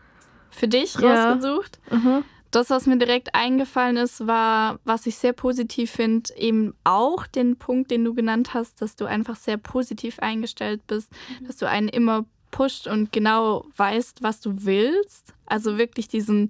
Für 0.50 0.68
dich 0.68 0.96
ja. 0.96 1.32
rausgesucht? 1.32 1.80
Mhm. 1.92 2.24
Das, 2.56 2.70
was 2.70 2.86
mir 2.86 2.98
direkt 2.98 3.36
eingefallen 3.36 3.98
ist, 3.98 4.28
war, 4.28 4.80
was 4.86 5.06
ich 5.08 5.18
sehr 5.18 5.34
positiv 5.34 5.92
finde, 5.92 6.34
eben 6.38 6.74
auch 6.86 7.28
den 7.28 7.58
Punkt, 7.58 7.92
den 7.92 8.06
du 8.06 8.14
genannt 8.14 8.54
hast, 8.54 8.82
dass 8.82 8.96
du 8.96 9.04
einfach 9.04 9.36
sehr 9.36 9.58
positiv 9.58 10.20
eingestellt 10.20 10.88
bist, 10.88 11.12
mhm. 11.12 11.48
dass 11.48 11.58
du 11.58 11.68
einen 11.68 11.90
immer 11.90 12.24
pusht 12.52 12.88
und 12.88 13.12
genau 13.12 13.66
weißt, 13.76 14.24
was 14.24 14.40
du 14.40 14.64
willst. 14.64 15.34
Also 15.46 15.78
wirklich 15.78 16.08
diesen 16.08 16.50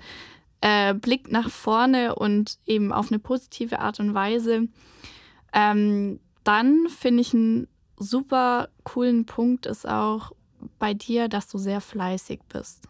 äh, 0.61 0.93
Blick 0.93 1.31
nach 1.31 1.49
vorne 1.49 2.13
und 2.13 2.59
eben 2.67 2.93
auf 2.93 3.11
eine 3.11 3.17
positive 3.17 3.79
Art 3.79 3.99
und 3.99 4.13
Weise. 4.13 4.67
Ähm, 5.53 6.19
dann 6.43 6.87
finde 6.87 7.21
ich 7.21 7.33
einen 7.33 7.67
super 7.97 8.69
coolen 8.83 9.25
Punkt 9.25 9.65
ist 9.65 9.87
auch 9.87 10.33
bei 10.77 10.93
dir, 10.93 11.29
dass 11.29 11.47
du 11.47 11.57
sehr 11.57 11.81
fleißig 11.81 12.41
bist. 12.47 12.87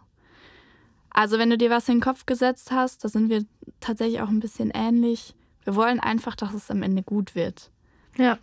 Also 1.18 1.40
wenn 1.40 1.50
du 1.50 1.58
dir 1.58 1.70
was 1.70 1.88
in 1.88 1.96
den 1.96 2.02
Kopf 2.02 2.26
gesetzt 2.26 2.74
hast, 2.74 3.06
da 3.06 3.08
sind 3.08 3.30
wir 3.30 3.46
tatsächlich 3.80 4.20
auch 4.20 4.28
ein 4.28 4.42
bisschen 4.42 4.70
ähnlich. 4.72 5.34
Wir 5.64 5.74
wollen 5.74 6.02
einfach, 6.02 6.36
dass 6.36 6.54
es 6.54 6.70
am 6.70 6.84
Ende 6.84 7.04
gut 7.04 7.36
wird. 7.36 7.72
Ja. 8.18 8.38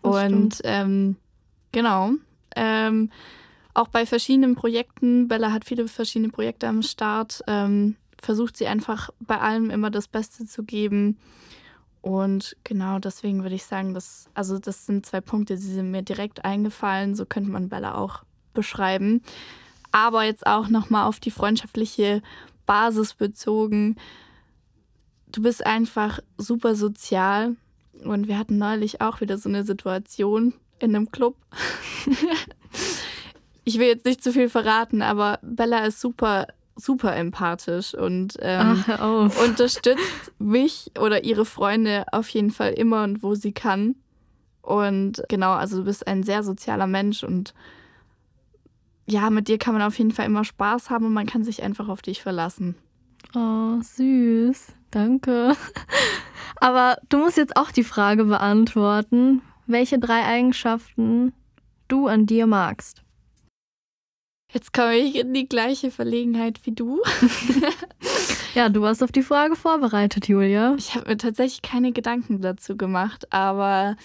Und 0.00 0.62
ähm, 0.64 1.16
genau. 1.70 2.12
Ähm, 2.56 3.10
auch 3.74 3.88
bei 3.88 4.06
verschiedenen 4.06 4.54
Projekten, 4.54 5.28
Bella 5.28 5.52
hat 5.52 5.66
viele 5.66 5.86
verschiedene 5.86 6.30
Projekte 6.30 6.66
am 6.66 6.80
Start, 6.80 7.42
ähm, 7.46 7.96
versucht 8.18 8.56
sie 8.56 8.68
einfach 8.68 9.10
bei 9.20 9.38
allem 9.38 9.68
immer 9.68 9.90
das 9.90 10.08
Beste 10.08 10.46
zu 10.46 10.62
geben. 10.62 11.18
Und 12.00 12.56
genau 12.64 13.00
deswegen 13.00 13.42
würde 13.42 13.54
ich 13.54 13.66
sagen, 13.66 13.92
dass, 13.92 14.30
also 14.32 14.58
das 14.58 14.86
sind 14.86 15.04
zwei 15.04 15.20
Punkte, 15.20 15.56
die 15.56 15.60
sind 15.60 15.90
mir 15.90 16.02
direkt 16.02 16.42
eingefallen. 16.46 17.16
So 17.16 17.26
könnte 17.26 17.50
man 17.50 17.68
Bella 17.68 17.96
auch 17.96 18.22
beschreiben. 18.54 19.20
Aber 19.94 20.24
jetzt 20.24 20.44
auch 20.44 20.68
nochmal 20.68 21.06
auf 21.06 21.20
die 21.20 21.30
freundschaftliche 21.30 22.20
Basis 22.66 23.14
bezogen. 23.14 23.94
Du 25.30 25.40
bist 25.40 25.64
einfach 25.64 26.18
super 26.36 26.74
sozial. 26.74 27.54
Und 28.02 28.26
wir 28.26 28.36
hatten 28.36 28.58
neulich 28.58 29.00
auch 29.00 29.20
wieder 29.20 29.38
so 29.38 29.48
eine 29.48 29.62
Situation 29.62 30.52
in 30.80 30.96
einem 30.96 31.12
Club. 31.12 31.36
ich 33.64 33.78
will 33.78 33.86
jetzt 33.86 34.04
nicht 34.04 34.24
zu 34.24 34.32
viel 34.32 34.48
verraten, 34.48 35.00
aber 35.00 35.38
Bella 35.42 35.86
ist 35.86 36.00
super 36.00 36.48
super 36.74 37.14
empathisch 37.14 37.94
und 37.94 38.36
ähm, 38.40 38.84
Ach, 38.88 39.44
unterstützt 39.44 40.32
mich 40.40 40.90
oder 40.98 41.22
ihre 41.22 41.44
Freunde 41.44 42.04
auf 42.10 42.28
jeden 42.30 42.50
Fall 42.50 42.72
immer 42.72 43.04
und 43.04 43.22
wo 43.22 43.36
sie 43.36 43.52
kann. 43.52 43.94
Und 44.60 45.22
genau, 45.28 45.52
also 45.52 45.78
du 45.78 45.84
bist 45.84 46.04
ein 46.08 46.24
sehr 46.24 46.42
sozialer 46.42 46.88
Mensch 46.88 47.22
und 47.22 47.54
ja, 49.06 49.30
mit 49.30 49.48
dir 49.48 49.58
kann 49.58 49.74
man 49.74 49.82
auf 49.82 49.98
jeden 49.98 50.12
Fall 50.12 50.26
immer 50.26 50.44
Spaß 50.44 50.90
haben 50.90 51.06
und 51.06 51.12
man 51.12 51.26
kann 51.26 51.44
sich 51.44 51.62
einfach 51.62 51.88
auf 51.88 52.02
dich 52.02 52.22
verlassen. 52.22 52.74
Oh, 53.34 53.80
süß. 53.80 54.72
Danke. 54.90 55.56
Aber 56.56 56.98
du 57.08 57.18
musst 57.18 57.36
jetzt 57.36 57.56
auch 57.56 57.70
die 57.70 57.84
Frage 57.84 58.24
beantworten, 58.24 59.42
welche 59.66 59.98
drei 59.98 60.24
Eigenschaften 60.24 61.32
du 61.88 62.06
an 62.06 62.26
dir 62.26 62.46
magst. 62.46 63.02
Jetzt 64.52 64.72
komme 64.72 64.94
ich 64.94 65.16
in 65.16 65.34
die 65.34 65.48
gleiche 65.48 65.90
Verlegenheit 65.90 66.60
wie 66.64 66.70
du. 66.70 67.02
ja, 68.54 68.68
du 68.68 68.82
warst 68.82 69.02
auf 69.02 69.10
die 69.10 69.24
Frage 69.24 69.56
vorbereitet, 69.56 70.28
Julia. 70.28 70.76
Ich 70.78 70.94
habe 70.94 71.08
mir 71.08 71.16
tatsächlich 71.16 71.60
keine 71.62 71.90
Gedanken 71.90 72.40
dazu 72.40 72.76
gemacht, 72.76 73.32
aber 73.32 73.96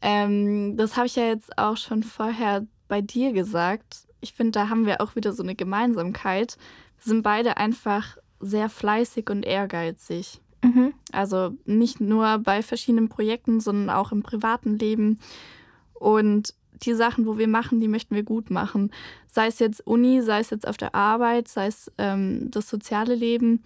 ähm, 0.00 0.76
das 0.76 0.96
habe 0.96 1.06
ich 1.06 1.14
ja 1.14 1.26
jetzt 1.26 1.56
auch 1.56 1.76
schon 1.76 2.02
vorher 2.02 2.66
bei 2.88 3.00
dir 3.00 3.32
gesagt. 3.32 4.08
Ich 4.22 4.32
finde, 4.32 4.52
da 4.52 4.68
haben 4.70 4.86
wir 4.86 5.02
auch 5.02 5.16
wieder 5.16 5.32
so 5.32 5.42
eine 5.42 5.54
Gemeinsamkeit. 5.54 6.56
Wir 7.02 7.12
sind 7.12 7.22
beide 7.22 7.58
einfach 7.58 8.16
sehr 8.40 8.70
fleißig 8.70 9.28
und 9.28 9.44
ehrgeizig. 9.44 10.40
Mhm. 10.62 10.94
Also 11.10 11.54
nicht 11.66 12.00
nur 12.00 12.38
bei 12.38 12.62
verschiedenen 12.62 13.08
Projekten, 13.08 13.60
sondern 13.60 13.90
auch 13.90 14.12
im 14.12 14.22
privaten 14.22 14.78
Leben. 14.78 15.18
Und 15.94 16.54
die 16.82 16.94
Sachen, 16.94 17.26
wo 17.26 17.36
wir 17.36 17.48
machen, 17.48 17.80
die 17.80 17.88
möchten 17.88 18.14
wir 18.14 18.22
gut 18.22 18.50
machen. 18.50 18.90
Sei 19.28 19.48
es 19.48 19.58
jetzt 19.58 19.86
Uni, 19.86 20.22
sei 20.22 20.40
es 20.40 20.50
jetzt 20.50 20.66
auf 20.66 20.76
der 20.76 20.94
Arbeit, 20.94 21.48
sei 21.48 21.66
es 21.66 21.90
ähm, 21.98 22.50
das 22.50 22.68
soziale 22.68 23.14
Leben. 23.14 23.62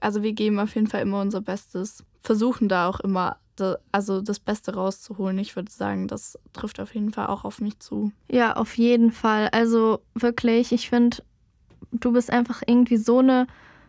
Also 0.00 0.22
wir 0.22 0.32
geben 0.32 0.58
auf 0.58 0.74
jeden 0.74 0.88
Fall 0.88 1.02
immer 1.02 1.20
unser 1.20 1.40
Bestes, 1.40 2.04
versuchen 2.22 2.68
da 2.68 2.88
auch 2.88 3.00
immer 3.00 3.36
also 3.92 4.20
das 4.20 4.40
Beste 4.40 4.74
rauszuholen. 4.74 5.38
Ich 5.38 5.56
würde 5.56 5.70
sagen, 5.70 6.08
das 6.08 6.38
trifft 6.52 6.80
auf 6.80 6.94
jeden 6.94 7.12
Fall 7.12 7.26
auch 7.26 7.44
auf 7.44 7.60
mich 7.60 7.78
zu. 7.78 8.12
Ja, 8.30 8.56
auf 8.56 8.76
jeden 8.76 9.12
Fall. 9.12 9.48
Also 9.52 10.00
wirklich, 10.14 10.72
ich 10.72 10.88
finde, 10.88 11.18
du 11.92 12.12
bist 12.12 12.30
einfach 12.30 12.62
irgendwie 12.66 12.96
so 12.96 13.18
eine 13.18 13.46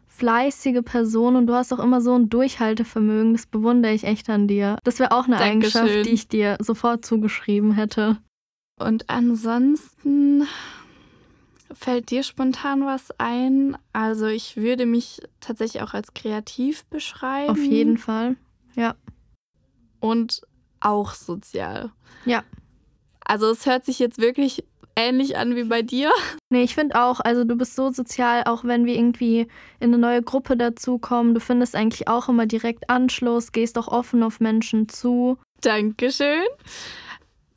fleißige 0.08 0.84
Person 0.84 1.36
und 1.36 1.48
du 1.48 1.54
hast 1.54 1.74
auch 1.74 1.80
immer 1.80 2.02
so 2.02 2.14
ein 2.16 2.30
Durchhaltevermögen. 2.30 3.34
Das 3.34 3.48
bewundere 3.48 3.94
ich 3.94 4.04
echt 4.04 4.30
an 4.30 4.48
dir. 4.48 4.78
Das 4.84 5.00
wäre 5.00 5.12
auch 5.12 5.26
eine 5.26 5.38
Dankeschön. 5.38 5.82
Eigenschaft, 5.82 6.06
die 6.06 6.14
ich 6.14 6.28
dir 6.28 6.58
sofort 6.60 7.06
zugeschrieben 7.06 7.72
hätte. 7.74 8.18
Und 8.80 9.10
ansonsten 9.10 10.48
fällt 11.74 12.12
dir 12.12 12.24
spontan 12.24 12.86
was 12.86 13.12
ein? 13.20 13.78
Also 13.92 14.28
ich 14.28 14.58
würde 14.58 14.86
mich 14.86 15.22
tatsächlich 15.40 15.82
auch 15.82 15.94
als 15.94 16.14
kreativ 16.14 16.86
beschreiben. 16.86 17.50
Auf 17.50 17.64
jeden 17.64 17.98
Fall, 17.98 18.36
ja. 18.76 18.96
Und 20.04 20.42
auch 20.82 21.14
sozial. 21.14 21.92
Ja. 22.26 22.44
Also 23.24 23.50
es 23.50 23.66
hört 23.66 23.86
sich 23.86 24.00
jetzt 24.00 24.20
wirklich 24.20 24.66
ähnlich 24.98 25.38
an 25.38 25.56
wie 25.56 25.64
bei 25.64 25.82
dir. 25.82 26.12
Nee, 26.50 26.64
ich 26.64 26.76
finde 26.76 27.02
auch, 27.02 27.22
also 27.22 27.46
du 27.46 27.56
bist 27.56 27.78
so 27.78 27.90
sozial, 27.90 28.44
auch 28.44 28.66
wenn 28.66 28.86
wir 28.86 28.96
irgendwie 28.96 29.48
in 29.80 29.94
eine 29.94 29.98
neue 29.98 30.22
Gruppe 30.22 30.58
dazukommen. 30.58 31.34
Du 31.34 31.40
findest 31.40 31.74
eigentlich 31.74 32.10
auch 32.10 32.28
immer 32.28 32.46
direkt 32.46 32.90
Anschluss, 32.90 33.54
gehst 33.54 33.78
auch 33.78 33.88
offen 33.88 34.24
auf 34.24 34.42
Menschen 34.42 34.90
zu. 34.90 35.38
Dankeschön. 35.62 36.44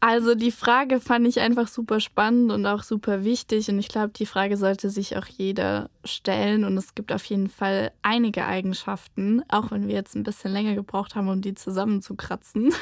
Also 0.00 0.34
die 0.34 0.50
Frage 0.50 1.00
fand 1.00 1.26
ich 1.26 1.40
einfach 1.40 1.68
super 1.68 2.00
spannend 2.00 2.52
und 2.52 2.66
auch 2.66 2.82
super 2.82 3.24
wichtig. 3.24 3.68
Und 3.68 3.78
ich 3.78 3.88
glaube, 3.88 4.10
die 4.10 4.26
Frage 4.26 4.56
sollte 4.56 4.90
sich 4.90 5.16
auch 5.16 5.26
jeder 5.26 5.90
stellen. 6.04 6.64
Und 6.64 6.76
es 6.76 6.94
gibt 6.94 7.12
auf 7.12 7.24
jeden 7.24 7.48
Fall 7.48 7.92
einige 8.02 8.44
Eigenschaften, 8.44 9.42
auch 9.48 9.70
wenn 9.70 9.88
wir 9.88 9.94
jetzt 9.94 10.14
ein 10.14 10.22
bisschen 10.22 10.52
länger 10.52 10.74
gebraucht 10.74 11.14
haben, 11.14 11.28
um 11.28 11.40
die 11.40 11.54
zusammenzukratzen, 11.54 12.74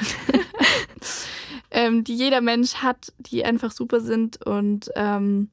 ähm, 1.71 2.03
die 2.03 2.15
jeder 2.15 2.41
Mensch 2.41 2.75
hat, 2.75 3.13
die 3.19 3.45
einfach 3.45 3.71
super 3.71 4.01
sind. 4.01 4.45
Und 4.45 4.89
ähm, 4.95 5.49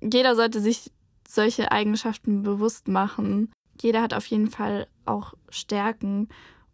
jeder 0.00 0.36
sollte 0.36 0.60
sich 0.60 0.92
solche 1.28 1.72
Eigenschaften 1.72 2.42
bewusst 2.42 2.86
machen. 2.86 3.50
Jeder 3.80 4.02
hat 4.02 4.14
auf 4.14 4.26
jeden 4.26 4.50
Fall 4.50 4.86
auch 5.04 5.34
Stärken. 5.48 6.28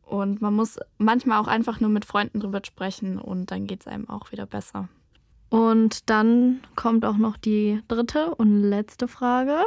Und 0.06 0.40
man 0.40 0.54
muss 0.54 0.78
manchmal 0.98 1.40
auch 1.40 1.48
einfach 1.48 1.80
nur 1.80 1.90
mit 1.90 2.04
Freunden 2.04 2.38
drüber 2.38 2.62
sprechen 2.64 3.18
und 3.18 3.50
dann 3.50 3.66
geht 3.66 3.80
es 3.80 3.86
einem 3.88 4.08
auch 4.08 4.30
wieder 4.30 4.46
besser. 4.46 4.88
Und 5.50 6.08
dann 6.08 6.60
kommt 6.76 7.04
auch 7.04 7.16
noch 7.16 7.36
die 7.36 7.82
dritte 7.88 8.32
und 8.36 8.62
letzte 8.62 9.08
Frage, 9.08 9.64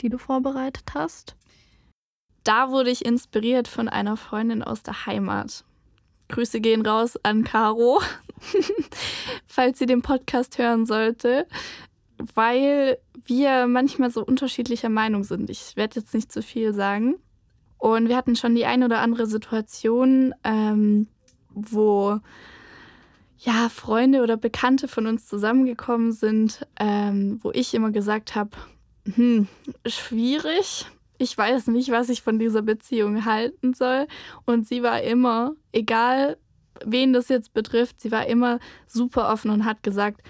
die 0.00 0.08
du 0.08 0.18
vorbereitet 0.18 0.90
hast. 0.92 1.36
Da 2.42 2.70
wurde 2.70 2.90
ich 2.90 3.04
inspiriert 3.04 3.68
von 3.68 3.88
einer 3.88 4.16
Freundin 4.16 4.64
aus 4.64 4.82
der 4.82 5.06
Heimat. 5.06 5.64
Grüße 6.30 6.60
gehen 6.60 6.84
raus 6.84 7.16
an 7.22 7.44
Caro, 7.44 8.00
falls 9.46 9.78
sie 9.78 9.86
den 9.86 10.02
Podcast 10.02 10.58
hören 10.58 10.84
sollte, 10.84 11.46
weil 12.34 12.98
wir 13.24 13.68
manchmal 13.68 14.10
so 14.10 14.24
unterschiedlicher 14.24 14.88
Meinung 14.88 15.22
sind. 15.22 15.48
Ich 15.48 15.76
werde 15.76 16.00
jetzt 16.00 16.12
nicht 16.12 16.32
zu 16.32 16.42
viel 16.42 16.74
sagen. 16.74 17.16
Und 17.86 18.08
wir 18.08 18.16
hatten 18.16 18.34
schon 18.34 18.56
die 18.56 18.66
eine 18.66 18.86
oder 18.86 18.98
andere 18.98 19.28
Situation, 19.28 20.34
ähm, 20.42 21.06
wo 21.50 22.18
ja 23.38 23.68
Freunde 23.68 24.24
oder 24.24 24.36
Bekannte 24.36 24.88
von 24.88 25.06
uns 25.06 25.28
zusammengekommen 25.28 26.10
sind, 26.10 26.66
ähm, 26.80 27.38
wo 27.42 27.52
ich 27.52 27.74
immer 27.74 27.92
gesagt 27.92 28.34
habe, 28.34 28.50
hm, 29.14 29.46
schwierig. 29.86 30.86
Ich 31.18 31.38
weiß 31.38 31.68
nicht, 31.68 31.92
was 31.92 32.08
ich 32.08 32.22
von 32.22 32.40
dieser 32.40 32.62
Beziehung 32.62 33.24
halten 33.24 33.72
soll. 33.72 34.08
Und 34.46 34.66
sie 34.66 34.82
war 34.82 35.02
immer, 35.02 35.52
egal 35.70 36.38
wen 36.84 37.12
das 37.12 37.28
jetzt 37.28 37.54
betrifft, 37.54 38.00
sie 38.00 38.10
war 38.10 38.26
immer 38.26 38.58
super 38.88 39.32
offen 39.32 39.52
und 39.52 39.64
hat 39.64 39.84
gesagt, 39.84 40.22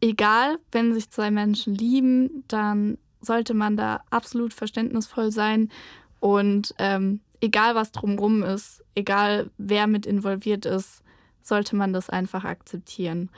egal, 0.00 0.56
wenn 0.72 0.94
sich 0.94 1.10
zwei 1.10 1.30
Menschen 1.30 1.74
lieben, 1.74 2.42
dann 2.48 2.96
sollte 3.20 3.52
man 3.52 3.76
da 3.76 4.02
absolut 4.08 4.54
verständnisvoll 4.54 5.30
sein 5.30 5.68
und 6.22 6.72
ähm, 6.78 7.18
egal 7.40 7.74
was 7.74 7.90
drumrum 7.90 8.44
ist, 8.44 8.84
egal 8.94 9.50
wer 9.58 9.88
mit 9.88 10.06
involviert 10.06 10.66
ist, 10.66 11.02
sollte 11.42 11.74
man 11.74 11.92
das 11.92 12.08
einfach 12.10 12.44
akzeptieren. 12.44 13.28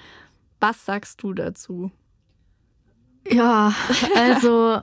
Was 0.61 0.85
sagst 0.85 1.23
du 1.23 1.33
dazu? 1.33 1.91
Ja, 3.27 3.73
also 4.15 4.83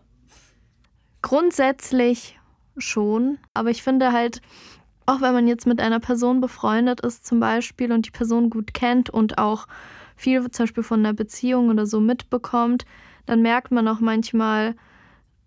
grundsätzlich 1.21 2.39
schon. 2.75 3.37
Aber 3.53 3.69
ich 3.69 3.83
finde 3.83 4.11
halt, 4.11 4.41
auch 5.05 5.21
wenn 5.21 5.35
man 5.35 5.47
jetzt 5.47 5.67
mit 5.67 5.79
einer 5.79 5.99
Person 5.99 6.41
befreundet 6.41 7.01
ist 7.01 7.23
zum 7.23 7.39
Beispiel 7.39 7.91
und 7.91 8.07
die 8.07 8.11
Person 8.11 8.49
gut 8.49 8.73
kennt 8.73 9.11
und 9.11 9.37
auch 9.37 9.67
viel 10.15 10.49
zum 10.49 10.63
Beispiel 10.63 10.83
von 10.83 11.01
einer 11.01 11.13
Beziehung 11.13 11.69
oder 11.69 11.85
so 11.85 11.99
mitbekommt, 11.99 12.83
dann 13.27 13.43
merkt 13.43 13.69
man 13.69 13.87
auch 13.87 13.99
manchmal, 13.99 14.75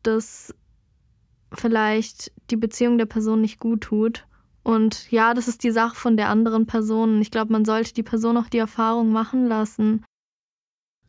dass 0.05 0.55
vielleicht 1.55 2.33
die 2.51 2.57
Beziehung 2.57 2.99
der 2.99 3.07
Person 3.07 3.41
nicht 3.41 3.61
gut 3.61 3.83
tut. 3.83 4.27
Und 4.63 5.11
ja, 5.11 5.35
das 5.35 5.49
ist 5.49 5.63
die 5.63 5.71
Sache 5.71 5.95
von 5.95 6.17
der 6.17 6.29
anderen 6.29 6.67
Person. 6.67 7.21
Ich 7.21 7.31
glaube, 7.31 7.53
man 7.53 7.65
sollte 7.65 7.93
die 7.93 8.03
Person 8.03 8.37
auch 8.37 8.49
die 8.49 8.59
Erfahrung 8.59 9.13
machen 9.13 9.47
lassen. 9.47 10.05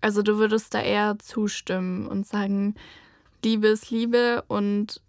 Also 0.01 0.21
du 0.21 0.38
würdest 0.38 0.73
da 0.73 0.81
eher 0.81 1.17
zustimmen 1.19 2.05
und 2.08 2.27
sagen, 2.27 2.75
Liebe 3.43 3.67
ist 3.67 3.89
Liebe 3.91 4.43
und 4.47 5.01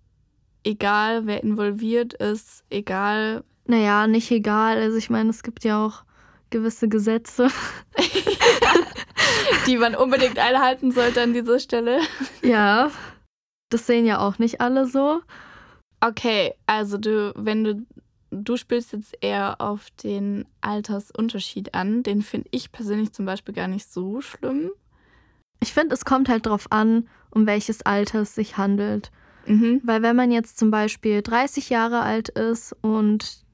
egal 0.62 1.26
wer 1.26 1.42
involviert 1.42 2.14
ist, 2.14 2.64
egal. 2.70 3.44
Naja, 3.66 4.06
nicht 4.06 4.30
egal. 4.30 4.78
Also 4.78 4.96
ich 4.96 5.10
meine, 5.10 5.30
es 5.30 5.42
gibt 5.42 5.64
ja 5.64 5.84
auch 5.84 6.04
gewisse 6.50 6.88
Gesetze. 6.88 7.48
die 9.66 9.76
man 9.76 9.94
unbedingt 9.94 10.38
einhalten 10.38 10.92
sollte 10.92 11.22
an 11.22 11.32
dieser 11.32 11.58
Stelle. 11.58 12.00
Ja, 12.42 12.90
das 13.68 13.86
sehen 13.86 14.06
ja 14.06 14.18
auch 14.18 14.38
nicht 14.38 14.60
alle 14.60 14.86
so. 14.86 15.20
Okay, 16.00 16.54
also 16.66 16.98
du, 16.98 17.32
wenn 17.36 17.64
du, 17.64 17.86
du 18.30 18.56
spielst 18.56 18.92
jetzt 18.92 19.14
eher 19.20 19.60
auf 19.60 19.88
den 20.02 20.46
Altersunterschied 20.60 21.74
an, 21.74 22.02
den 22.02 22.22
finde 22.22 22.48
ich 22.52 22.72
persönlich 22.72 23.12
zum 23.12 23.26
Beispiel 23.26 23.54
gar 23.54 23.68
nicht 23.68 23.90
so 23.90 24.20
schlimm. 24.20 24.70
Ich 25.60 25.72
finde, 25.72 25.94
es 25.94 26.04
kommt 26.04 26.28
halt 26.28 26.46
darauf 26.46 26.70
an, 26.70 27.08
um 27.30 27.46
welches 27.46 27.84
Alter 27.84 28.20
es 28.20 28.34
sich 28.34 28.56
handelt. 28.56 29.10
Mhm. 29.46 29.80
Weil 29.84 30.02
wenn 30.02 30.16
man 30.16 30.30
jetzt 30.30 30.58
zum 30.58 30.70
Beispiel 30.70 31.22
30 31.22 31.70
Jahre 31.70 32.00
alt 32.00 32.28
ist 32.28 32.74
und 32.82 33.44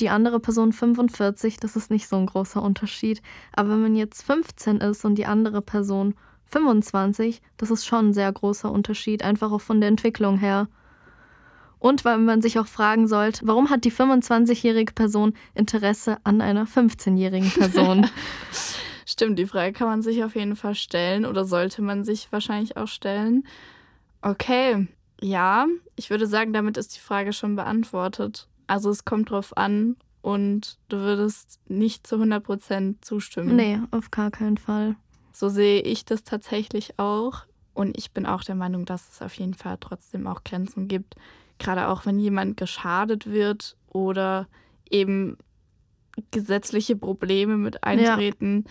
die 0.00 0.08
andere 0.08 0.40
Person 0.40 0.72
45, 0.72 1.58
das 1.58 1.76
ist 1.76 1.90
nicht 1.90 2.08
so 2.08 2.16
ein 2.16 2.26
großer 2.26 2.62
Unterschied. 2.62 3.22
Aber 3.52 3.70
wenn 3.70 3.82
man 3.82 3.96
jetzt 3.96 4.22
15 4.22 4.78
ist 4.78 5.04
und 5.04 5.16
die 5.16 5.26
andere 5.26 5.62
Person 5.62 6.14
25, 6.54 7.42
das 7.56 7.70
ist 7.70 7.84
schon 7.84 8.10
ein 8.10 8.14
sehr 8.14 8.32
großer 8.32 8.70
Unterschied, 8.70 9.24
einfach 9.24 9.50
auch 9.50 9.60
von 9.60 9.80
der 9.80 9.88
Entwicklung 9.88 10.38
her. 10.38 10.68
Und 11.80 12.04
weil 12.04 12.18
man 12.18 12.40
sich 12.40 12.58
auch 12.58 12.66
fragen 12.66 13.08
sollte, 13.08 13.46
warum 13.46 13.68
hat 13.70 13.84
die 13.84 13.92
25-jährige 13.92 14.92
Person 14.92 15.34
Interesse 15.54 16.16
an 16.24 16.40
einer 16.40 16.66
15-jährigen 16.66 17.50
Person? 17.50 18.08
Stimmt, 19.06 19.38
die 19.38 19.46
Frage 19.46 19.72
kann 19.72 19.88
man 19.88 20.00
sich 20.00 20.24
auf 20.24 20.34
jeden 20.34 20.56
Fall 20.56 20.74
stellen 20.74 21.26
oder 21.26 21.44
sollte 21.44 21.82
man 21.82 22.04
sich 22.04 22.32
wahrscheinlich 22.32 22.76
auch 22.76 22.88
stellen. 22.88 23.46
Okay, 24.22 24.88
ja, 25.20 25.66
ich 25.96 26.08
würde 26.08 26.26
sagen, 26.26 26.52
damit 26.52 26.76
ist 26.76 26.96
die 26.96 27.00
Frage 27.00 27.32
schon 27.32 27.56
beantwortet. 27.56 28.48
Also 28.66 28.90
es 28.90 29.04
kommt 29.04 29.30
drauf 29.30 29.56
an 29.56 29.96
und 30.22 30.78
du 30.88 30.98
würdest 30.98 31.60
nicht 31.68 32.06
zu 32.06 32.16
100% 32.16 33.02
zustimmen. 33.02 33.56
Nee, 33.56 33.80
auf 33.90 34.10
gar 34.10 34.30
keinen 34.30 34.56
Fall. 34.56 34.96
So 35.34 35.48
sehe 35.48 35.80
ich 35.80 36.04
das 36.04 36.22
tatsächlich 36.22 36.98
auch. 36.98 37.42
Und 37.74 37.98
ich 37.98 38.12
bin 38.12 38.24
auch 38.24 38.44
der 38.44 38.54
Meinung, 38.54 38.84
dass 38.84 39.10
es 39.10 39.20
auf 39.20 39.34
jeden 39.34 39.54
Fall 39.54 39.76
trotzdem 39.80 40.28
auch 40.28 40.44
Grenzen 40.44 40.86
gibt. 40.86 41.16
Gerade 41.58 41.88
auch 41.88 42.06
wenn 42.06 42.20
jemand 42.20 42.56
geschadet 42.56 43.26
wird 43.26 43.76
oder 43.88 44.46
eben 44.88 45.36
gesetzliche 46.30 46.94
Probleme 46.94 47.56
mit 47.56 47.82
eintreten. 47.82 48.64
Ja. 48.64 48.70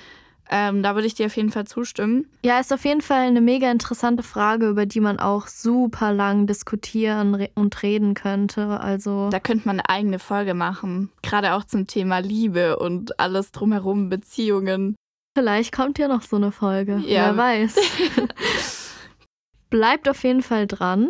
Ähm, 0.50 0.84
da 0.84 0.96
würde 0.96 1.08
ich 1.08 1.16
dir 1.16 1.26
auf 1.26 1.36
jeden 1.36 1.52
Fall 1.52 1.66
zustimmen. 1.66 2.28
Ja, 2.46 2.60
ist 2.60 2.74
auf 2.74 2.84
jeden 2.86 3.02
Fall 3.02 3.28
eine 3.28 3.42
mega 3.42 3.72
interessante 3.72 4.24
Frage, 4.24 4.68
über 4.68 4.86
die 4.86 5.00
man 5.00 5.20
auch 5.20 5.48
super 5.48 6.14
lang 6.14 6.48
diskutieren 6.48 7.48
und 7.56 7.84
reden 7.84 8.14
könnte. 8.14 8.80
Also 8.80 9.30
da 9.30 9.40
könnte 9.40 9.68
man 9.68 9.80
eine 9.80 9.90
eigene 9.90 10.20
Folge 10.20 10.54
machen, 10.54 11.12
gerade 11.22 11.54
auch 11.54 11.64
zum 11.64 11.88
Thema 11.88 12.20
Liebe 12.20 12.78
und 12.78 13.20
alles 13.20 13.52
drumherum, 13.52 14.10
Beziehungen. 14.10 14.96
Vielleicht 15.36 15.72
kommt 15.72 15.98
ja 15.98 16.08
noch 16.08 16.22
so 16.22 16.36
eine 16.36 16.52
Folge. 16.52 16.98
Ja. 17.06 17.36
Wer 17.36 17.38
weiß. 17.38 17.76
Bleibt 19.70 20.08
auf 20.08 20.24
jeden 20.24 20.44
Fall 20.44 20.68
dran. 20.68 21.10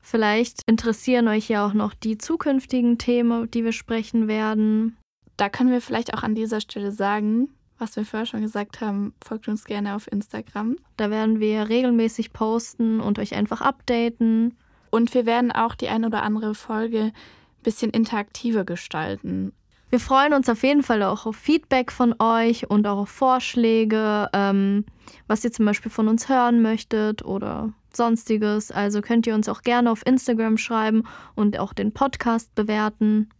Vielleicht 0.00 0.62
interessieren 0.66 1.28
euch 1.28 1.48
ja 1.48 1.66
auch 1.66 1.74
noch 1.74 1.94
die 1.94 2.18
zukünftigen 2.18 2.98
Themen, 2.98 3.50
die 3.50 3.64
wir 3.64 3.72
sprechen 3.72 4.28
werden. 4.28 4.96
Da 5.36 5.48
können 5.48 5.70
wir 5.70 5.80
vielleicht 5.80 6.14
auch 6.14 6.22
an 6.22 6.34
dieser 6.34 6.60
Stelle 6.60 6.92
sagen, 6.92 7.48
was 7.78 7.96
wir 7.96 8.04
vorher 8.04 8.26
schon 8.26 8.42
gesagt 8.42 8.80
haben, 8.80 9.14
folgt 9.22 9.48
uns 9.48 9.64
gerne 9.64 9.96
auf 9.96 10.10
Instagram. 10.10 10.76
Da 10.96 11.10
werden 11.10 11.40
wir 11.40 11.68
regelmäßig 11.68 12.32
posten 12.32 13.00
und 13.00 13.18
euch 13.18 13.34
einfach 13.34 13.60
updaten. 13.60 14.56
Und 14.90 15.12
wir 15.12 15.26
werden 15.26 15.52
auch 15.52 15.74
die 15.74 15.88
ein 15.88 16.04
oder 16.04 16.22
andere 16.22 16.54
Folge 16.54 17.00
ein 17.04 17.62
bisschen 17.62 17.90
interaktiver 17.90 18.64
gestalten. 18.64 19.52
Wir 19.94 20.00
freuen 20.00 20.34
uns 20.34 20.48
auf 20.48 20.64
jeden 20.64 20.82
Fall 20.82 21.04
auch 21.04 21.24
auf 21.24 21.36
Feedback 21.36 21.92
von 21.92 22.16
euch 22.18 22.68
und 22.68 22.84
auch 22.84 22.98
auf 22.98 23.08
Vorschläge, 23.10 24.28
ähm, 24.32 24.84
was 25.28 25.44
ihr 25.44 25.52
zum 25.52 25.66
Beispiel 25.66 25.92
von 25.92 26.08
uns 26.08 26.28
hören 26.28 26.62
möchtet 26.62 27.24
oder 27.24 27.72
sonstiges. 27.92 28.72
Also 28.72 29.02
könnt 29.02 29.24
ihr 29.28 29.36
uns 29.36 29.48
auch 29.48 29.62
gerne 29.62 29.92
auf 29.92 30.04
Instagram 30.04 30.58
schreiben 30.58 31.04
und 31.36 31.60
auch 31.60 31.72
den 31.72 31.92
Podcast 31.92 32.52
bewerten. 32.56 33.30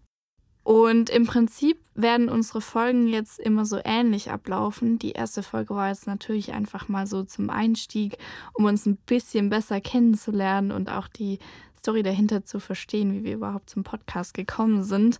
Und 0.62 1.10
im 1.10 1.26
Prinzip 1.26 1.78
werden 1.96 2.28
unsere 2.28 2.60
Folgen 2.60 3.08
jetzt 3.08 3.40
immer 3.40 3.64
so 3.64 3.80
ähnlich 3.84 4.30
ablaufen. 4.30 5.00
Die 5.00 5.10
erste 5.10 5.42
Folge 5.42 5.74
war 5.74 5.88
jetzt 5.88 6.06
natürlich 6.06 6.52
einfach 6.52 6.86
mal 6.86 7.08
so 7.08 7.24
zum 7.24 7.50
Einstieg, 7.50 8.16
um 8.52 8.66
uns 8.66 8.86
ein 8.86 8.96
bisschen 9.06 9.50
besser 9.50 9.80
kennenzulernen 9.80 10.70
und 10.70 10.88
auch 10.88 11.08
die 11.08 11.40
Story 11.80 12.04
dahinter 12.04 12.44
zu 12.44 12.60
verstehen, 12.60 13.12
wie 13.12 13.24
wir 13.24 13.34
überhaupt 13.34 13.70
zum 13.70 13.82
Podcast 13.82 14.34
gekommen 14.34 14.84
sind. 14.84 15.18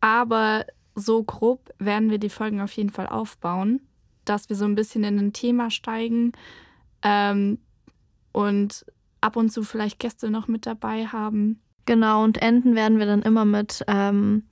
Aber 0.00 0.64
so 0.94 1.22
grob 1.22 1.72
werden 1.78 2.10
wir 2.10 2.18
die 2.18 2.30
Folgen 2.30 2.60
auf 2.60 2.72
jeden 2.72 2.90
Fall 2.90 3.06
aufbauen, 3.06 3.80
dass 4.24 4.48
wir 4.48 4.56
so 4.56 4.64
ein 4.64 4.74
bisschen 4.74 5.04
in 5.04 5.18
ein 5.18 5.32
Thema 5.32 5.70
steigen 5.70 6.32
ähm, 7.02 7.58
und 8.32 8.84
ab 9.20 9.36
und 9.36 9.50
zu 9.50 9.62
vielleicht 9.62 9.98
Gäste 9.98 10.30
noch 10.30 10.48
mit 10.48 10.66
dabei 10.66 11.06
haben 11.06 11.60
Genau, 11.88 12.22
und 12.22 12.42
enden 12.42 12.74
werden 12.74 12.98
wir 12.98 13.06
dann 13.06 13.22
immer 13.22 13.46
mit 13.46 13.82
ähm, 13.88 14.42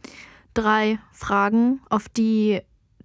drei 0.54 0.98
Fragen, 1.12 1.82
auf 1.90 2.08
die, 2.08 2.62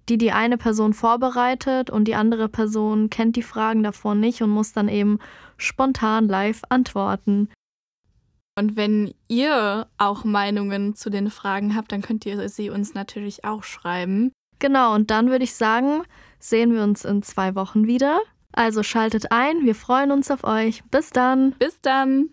die 0.08 0.16
die 0.16 0.32
eine 0.32 0.56
Person 0.56 0.94
vorbereitet 0.94 1.90
und 1.90 2.08
die 2.08 2.14
andere 2.14 2.48
Person 2.48 3.10
kennt 3.10 3.36
die 3.36 3.42
Fragen 3.42 3.82
davor 3.82 4.14
nicht 4.14 4.40
und 4.40 4.48
muss 4.48 4.72
dann 4.72 4.88
eben 4.88 5.18
spontan 5.58 6.28
live 6.28 6.62
antworten. 6.70 7.50
Und 8.58 8.76
wenn 8.76 9.14
ihr 9.28 9.86
auch 9.96 10.24
Meinungen 10.24 10.94
zu 10.94 11.10
den 11.10 11.30
Fragen 11.30 11.74
habt, 11.74 11.92
dann 11.92 12.02
könnt 12.02 12.26
ihr 12.26 12.48
sie 12.48 12.70
uns 12.70 12.94
natürlich 12.94 13.44
auch 13.44 13.64
schreiben. 13.64 14.32
Genau, 14.58 14.94
und 14.94 15.10
dann 15.10 15.30
würde 15.30 15.44
ich 15.44 15.54
sagen, 15.54 16.02
sehen 16.38 16.72
wir 16.74 16.82
uns 16.82 17.04
in 17.04 17.22
zwei 17.22 17.54
Wochen 17.54 17.86
wieder. 17.86 18.20
Also 18.52 18.82
schaltet 18.82 19.32
ein, 19.32 19.64
wir 19.64 19.74
freuen 19.74 20.12
uns 20.12 20.30
auf 20.30 20.44
euch. 20.44 20.84
Bis 20.90 21.10
dann. 21.10 21.52
Bis 21.52 21.80
dann. 21.80 22.28